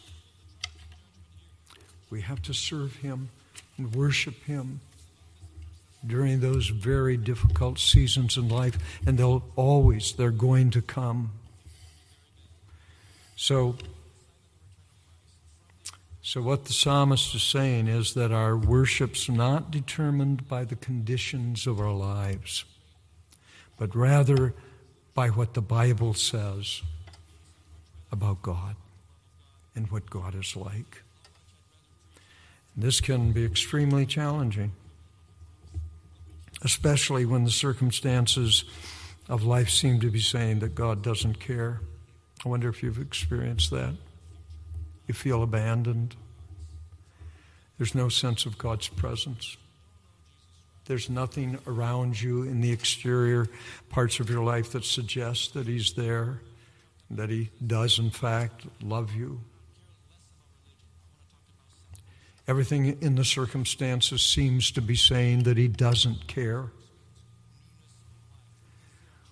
We 2.10 2.22
have 2.22 2.42
to 2.44 2.54
serve 2.54 2.98
Him 2.98 3.30
and 3.78 3.96
worship 3.96 4.44
Him 4.44 4.82
during 6.06 6.40
those 6.40 6.68
very 6.68 7.18
difficult 7.18 7.80
seasons 7.80 8.38
in 8.38 8.50
life, 8.50 8.78
and 9.06 9.18
they'll 9.18 9.44
always, 9.56 10.14
they're 10.14 10.32
going 10.32 10.70
to 10.72 10.82
come. 10.82 11.32
So, 13.36 13.76
so 16.22 16.42
what 16.42 16.66
the 16.66 16.74
psalmist 16.74 17.34
is 17.36 17.44
saying 17.44 17.88
is 17.88 18.14
that 18.14 18.32
our 18.32 18.58
worship's 18.58 19.30
not 19.30 19.72
determined 19.72 20.48
by 20.48 20.64
the 20.64 20.76
conditions 20.76 21.68
of 21.68 21.80
our 21.80 21.94
lives, 21.94 22.66
but 23.78 23.96
rather 23.96 24.54
by 25.14 25.30
what 25.30 25.54
the 25.54 25.62
Bible 25.62 26.14
says 26.14 26.82
about 28.12 28.42
God 28.42 28.76
and 29.76 29.90
what 29.92 30.10
God 30.10 30.36
is 30.36 30.56
like. 30.56 31.02
This 32.76 33.02
can 33.02 33.32
be 33.32 33.44
extremely 33.44 34.06
challenging 34.06 34.72
especially 36.64 37.26
when 37.26 37.44
the 37.44 37.52
circumstances 37.52 38.64
of 39.30 39.44
life 39.44 39.70
seem 39.70 40.00
to 40.00 40.10
be 40.10 40.20
saying 40.20 40.60
that 40.60 40.76
God 40.76 41.04
doesn't 41.04 41.40
care. 41.40 41.82
I 42.46 42.50
wonder 42.50 42.70
if 42.70 42.82
you've 42.82 43.02
experienced 43.02 43.72
that. 43.72 43.94
You 45.08 45.14
feel 45.14 45.44
abandoned. 45.44 46.16
There's 47.78 47.96
no 47.96 48.10
sense 48.10 48.46
of 48.46 48.58
God's 48.58 48.88
presence. 48.88 49.58
There's 50.86 51.10
nothing 51.10 51.60
around 51.68 52.22
you 52.22 52.44
in 52.44 52.62
the 52.62 52.72
exterior 52.72 53.48
parts 53.90 54.20
of 54.20 54.30
your 54.30 54.44
life 54.44 54.72
that 54.72 54.86
suggests 54.86 55.50
that 55.50 55.68
He's 55.68 55.94
there, 55.94 56.42
that 57.12 57.30
He 57.30 57.50
does, 57.66 58.00
in 58.00 58.10
fact, 58.10 58.64
love 58.82 59.14
you. 59.14 59.42
Everything 62.48 62.98
in 63.02 63.16
the 63.16 63.26
circumstances 63.26 64.22
seems 64.22 64.72
to 64.72 64.82
be 64.82 64.96
saying 64.96 65.44
that 65.44 65.58
He 65.58 65.68
doesn't 65.68 66.28
care. 66.28 66.68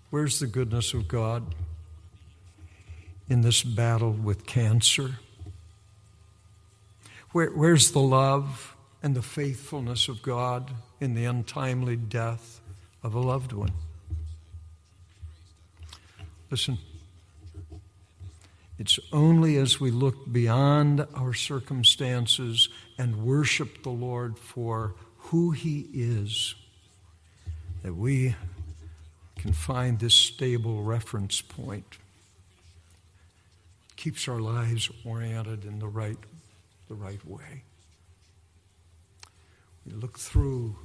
Where's 0.09 0.39
the 0.39 0.47
goodness 0.47 0.93
of 0.93 1.07
God 1.07 1.55
in 3.29 3.41
this 3.41 3.63
battle 3.63 4.11
with 4.11 4.45
cancer? 4.45 5.19
Where, 7.31 7.49
where's 7.51 7.91
the 7.91 7.99
love 7.99 8.75
and 9.01 9.15
the 9.15 9.21
faithfulness 9.21 10.07
of 10.07 10.21
God 10.21 10.71
in 10.99 11.15
the 11.15 11.25
untimely 11.25 11.95
death 11.95 12.59
of 13.01 13.13
a 13.13 13.19
loved 13.19 13.53
one? 13.53 13.73
Listen. 16.51 16.77
It's 18.77 18.99
only 19.13 19.55
as 19.57 19.79
we 19.79 19.89
look 19.89 20.31
beyond 20.31 21.05
our 21.15 21.33
circumstances 21.33 22.67
and 22.97 23.23
worship 23.23 23.83
the 23.83 23.89
Lord 23.89 24.37
for 24.37 24.95
who 25.17 25.51
He 25.51 25.87
is 25.93 26.55
that 27.83 27.95
we 27.95 28.35
can 29.37 29.53
find 29.53 29.99
this 29.99 30.15
stable 30.15 30.83
reference 30.83 31.41
point. 31.41 31.97
keeps 33.95 34.27
our 34.27 34.39
lives 34.39 34.89
oriented 35.05 35.65
in 35.65 35.79
the 35.79 35.87
right, 35.87 36.17
the 36.89 36.95
right 36.95 37.25
way. 37.25 37.63
We 39.85 39.93
look 39.93 40.19
through, 40.19 40.75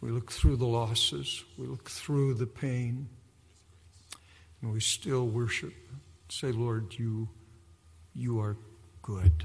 we 0.00 0.10
look 0.10 0.32
through 0.32 0.56
the 0.56 0.66
losses, 0.66 1.44
we 1.56 1.66
look 1.66 1.90
through 1.90 2.34
the 2.34 2.46
pain, 2.46 3.08
and 4.62 4.72
we 4.72 4.80
still 4.80 5.26
worship. 5.26 5.74
Say, 6.30 6.52
Lord, 6.52 6.94
you, 6.98 7.28
you 8.14 8.40
are 8.40 8.56
good. 9.02 9.44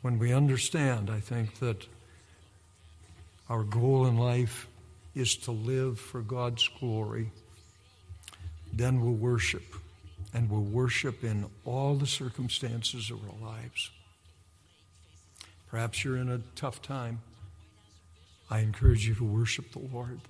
When 0.00 0.18
we 0.18 0.32
understand, 0.32 1.10
I 1.10 1.20
think 1.20 1.58
that 1.58 1.86
our 3.50 3.64
goal 3.64 4.06
in 4.06 4.16
life 4.16 4.66
is 5.14 5.36
to 5.36 5.50
live 5.50 5.98
for 5.98 6.22
God's 6.22 6.68
glory, 6.80 7.30
then 8.72 9.00
we'll 9.00 9.12
worship. 9.12 9.64
And 10.32 10.50
we'll 10.50 10.60
worship 10.60 11.24
in 11.24 11.46
all 11.64 11.94
the 11.94 12.06
circumstances 12.06 13.10
of 13.10 13.18
our 13.22 13.50
lives. 13.50 13.90
Perhaps 15.70 16.04
you're 16.04 16.16
in 16.16 16.30
a 16.30 16.40
tough 16.54 16.80
time. 16.80 17.20
I 18.50 18.60
encourage 18.60 19.06
you 19.06 19.14
to 19.16 19.24
worship 19.24 19.72
the 19.72 19.80
Lord 19.92 20.20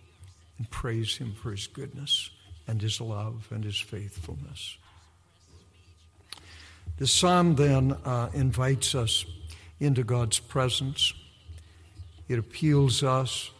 and 0.57 0.71
praise 0.71 1.17
Him 1.17 1.35
for 1.35 1.53
His 1.53 1.67
goodness 1.67 2.31
and 2.69 2.81
His 2.81 3.01
love 3.01 3.49
and 3.51 3.65
His 3.65 3.79
faithfulness. 3.81 4.77
The 6.99 7.07
psalm 7.07 7.57
then 7.57 7.97
uh, 8.05 8.29
invites 8.35 8.95
us 8.95 9.25
into 9.81 10.05
God's 10.05 10.39
presence. 10.39 11.15
It 12.29 12.39
appeals 12.39 13.03
us 13.03 13.51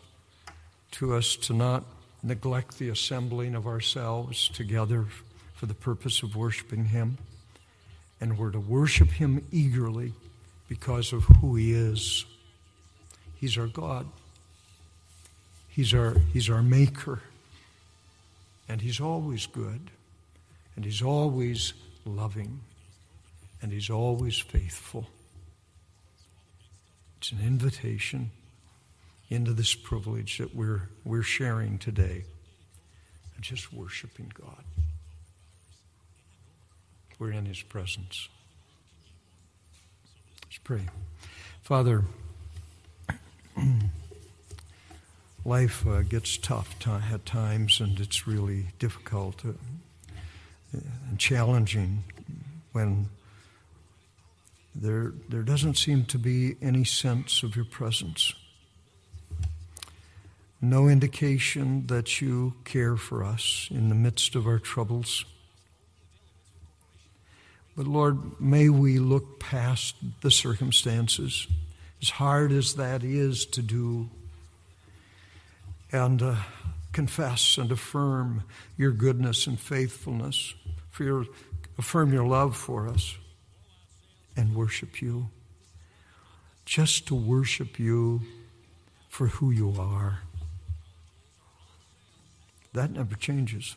to 0.93 1.15
us 1.15 1.37
to 1.37 1.55
not 1.55 1.85
neglect 2.23 2.79
the 2.79 2.89
assembling 2.89 3.55
of 3.55 3.67
ourselves 3.67 4.49
together 4.49 5.07
for 5.55 5.67
the 5.67 5.75
purpose 5.75 6.23
of 6.23 6.37
worshiping 6.37 6.87
Him. 6.87 7.19
And 8.21 8.37
we're 8.37 8.51
to 8.51 8.61
worship 8.61 9.11
Him 9.11 9.47
eagerly 9.53 10.13
because 10.69 11.13
of 11.13 11.25
who 11.25 11.55
He 11.57 11.73
is. 11.73 12.27
He's 13.37 13.57
our 13.57 13.69
God. 13.69 14.07
He's 15.69 15.95
our, 15.95 16.17
he's 16.33 16.51
our 16.51 16.63
Maker. 16.63 17.23
And 18.69 18.81
He's 18.81 19.01
always 19.01 19.47
good. 19.47 19.91
And 20.77 20.85
He's 20.85 21.03
always 21.03 21.73
loving. 22.05 22.61
And 23.63 23.73
He's 23.73 23.91
always 23.91 24.39
faithful. 24.39 25.09
It's 27.19 27.33
an 27.33 27.41
invitation 27.43 28.31
into 29.29 29.53
this 29.53 29.75
privilege 29.75 30.39
that 30.39 30.55
we're, 30.55 30.89
we're 31.05 31.23
sharing 31.23 31.79
today 31.79 32.25
and 33.35 33.45
just 33.45 33.73
worshiping 33.73 34.33
God. 34.35 34.65
We're 37.19 37.33
in 37.33 37.47
His 37.47 37.61
presence. 37.63 38.29
Let's 40.45 40.59
pray. 40.59 40.87
Father, 41.63 42.05
life 45.49 45.87
uh, 45.87 46.03
gets 46.03 46.37
tough 46.37 46.79
t- 46.79 46.91
at 46.91 47.25
times, 47.25 47.81
and 47.81 47.99
it's 47.99 48.27
really 48.27 48.67
difficult 48.79 49.45
uh, 49.45 49.53
and 50.73 51.19
challenging 51.19 52.05
when 52.73 53.09
there, 54.75 55.13
there 55.29 55.43
doesn't 55.43 55.77
seem 55.77 56.05
to 56.05 56.19
be 56.19 56.57
any 56.61 56.85
sense 56.85 57.43
of 57.43 57.57
your 57.57 57.65
presence. 57.65 58.35
No 60.61 60.89
indication 60.89 61.87
that 61.87 62.21
you 62.21 62.55
care 62.65 62.97
for 62.97 63.25
us 63.25 63.69
in 63.71 63.89
the 63.89 63.95
midst 63.95 64.35
of 64.35 64.47
our 64.47 64.59
troubles. 64.59 65.25
But 67.77 67.87
Lord, 67.87 68.41
may 68.41 68.69
we 68.69 68.99
look 68.99 69.39
past 69.39 69.95
the 70.21 70.31
circumstances, 70.31 71.47
as 72.03 72.11
hard 72.11 72.53
as 72.53 72.75
that 72.75 73.05
is 73.05 73.47
to 73.47 73.63
do, 73.63 74.11
and 75.93 76.23
uh, 76.23 76.35
confess 76.93 77.59
and 77.59 77.71
affirm 77.71 78.45
your 78.77 78.93
goodness 78.93 79.47
and 79.47 79.59
faithfulness, 79.59 80.55
for 80.91 81.05
your, 81.05 81.25
affirm 81.79 82.13
your 82.13 82.27
love 82.27 82.57
for 82.57 82.89
us 82.89 83.17
and 84.37 84.55
worship 84.55 85.01
you. 85.01 85.29
Just 86.65 87.07
to 87.07 87.15
worship 87.15 87.79
you 87.79 88.23
for 89.09 89.29
who 89.29 89.51
you 89.51 89.75
are. 89.79 90.21
That 92.75 92.93
never 92.93 93.15
changes. 93.15 93.77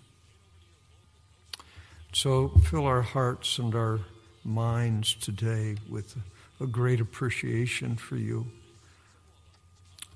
So 2.14 2.50
fill 2.50 2.86
our 2.86 3.02
hearts 3.02 3.58
and 3.58 3.74
our 3.74 4.02
minds 4.44 5.14
today 5.14 5.78
with 5.90 6.18
a 6.60 6.68
great 6.68 7.00
appreciation 7.00 7.96
for 7.96 8.18
you, 8.18 8.48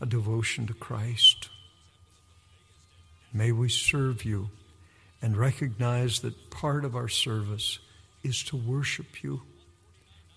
a 0.02 0.06
devotion 0.06 0.68
to 0.68 0.74
Christ. 0.74 1.50
May 3.36 3.52
we 3.52 3.68
serve 3.68 4.24
you 4.24 4.50
and 5.22 5.36
recognize 5.36 6.22
that 6.22 6.50
part 6.50 6.86
of 6.86 6.96
our 6.96 7.10
service 7.10 7.80
is 8.24 8.42
to 8.44 8.56
worship 8.56 9.22
you 9.22 9.42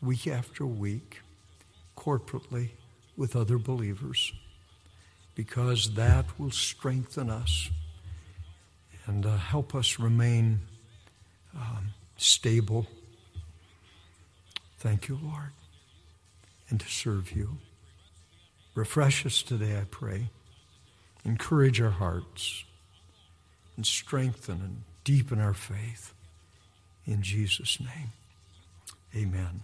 week 0.02 0.26
after 0.26 0.66
week, 0.66 1.20
corporately 1.96 2.70
with 3.16 3.36
other 3.36 3.56
believers, 3.56 4.32
because 5.36 5.94
that 5.94 6.24
will 6.40 6.50
strengthen 6.50 7.30
us 7.30 7.70
and 9.06 9.24
uh, 9.24 9.36
help 9.36 9.76
us 9.76 10.00
remain 10.00 10.58
um, 11.54 11.90
stable. 12.16 12.88
Thank 14.80 15.06
you, 15.06 15.20
Lord, 15.22 15.52
and 16.68 16.80
to 16.80 16.88
serve 16.88 17.30
you. 17.30 17.58
Refresh 18.74 19.24
us 19.24 19.40
today, 19.40 19.78
I 19.78 19.84
pray. 19.88 20.30
Encourage 21.24 21.80
our 21.80 21.90
hearts 21.90 22.64
and 23.78 23.86
strengthen 23.86 24.60
and 24.60 24.82
deepen 25.04 25.40
our 25.40 25.54
faith. 25.54 26.12
In 27.06 27.22
Jesus' 27.22 27.78
name, 27.78 28.10
amen. 29.14 29.60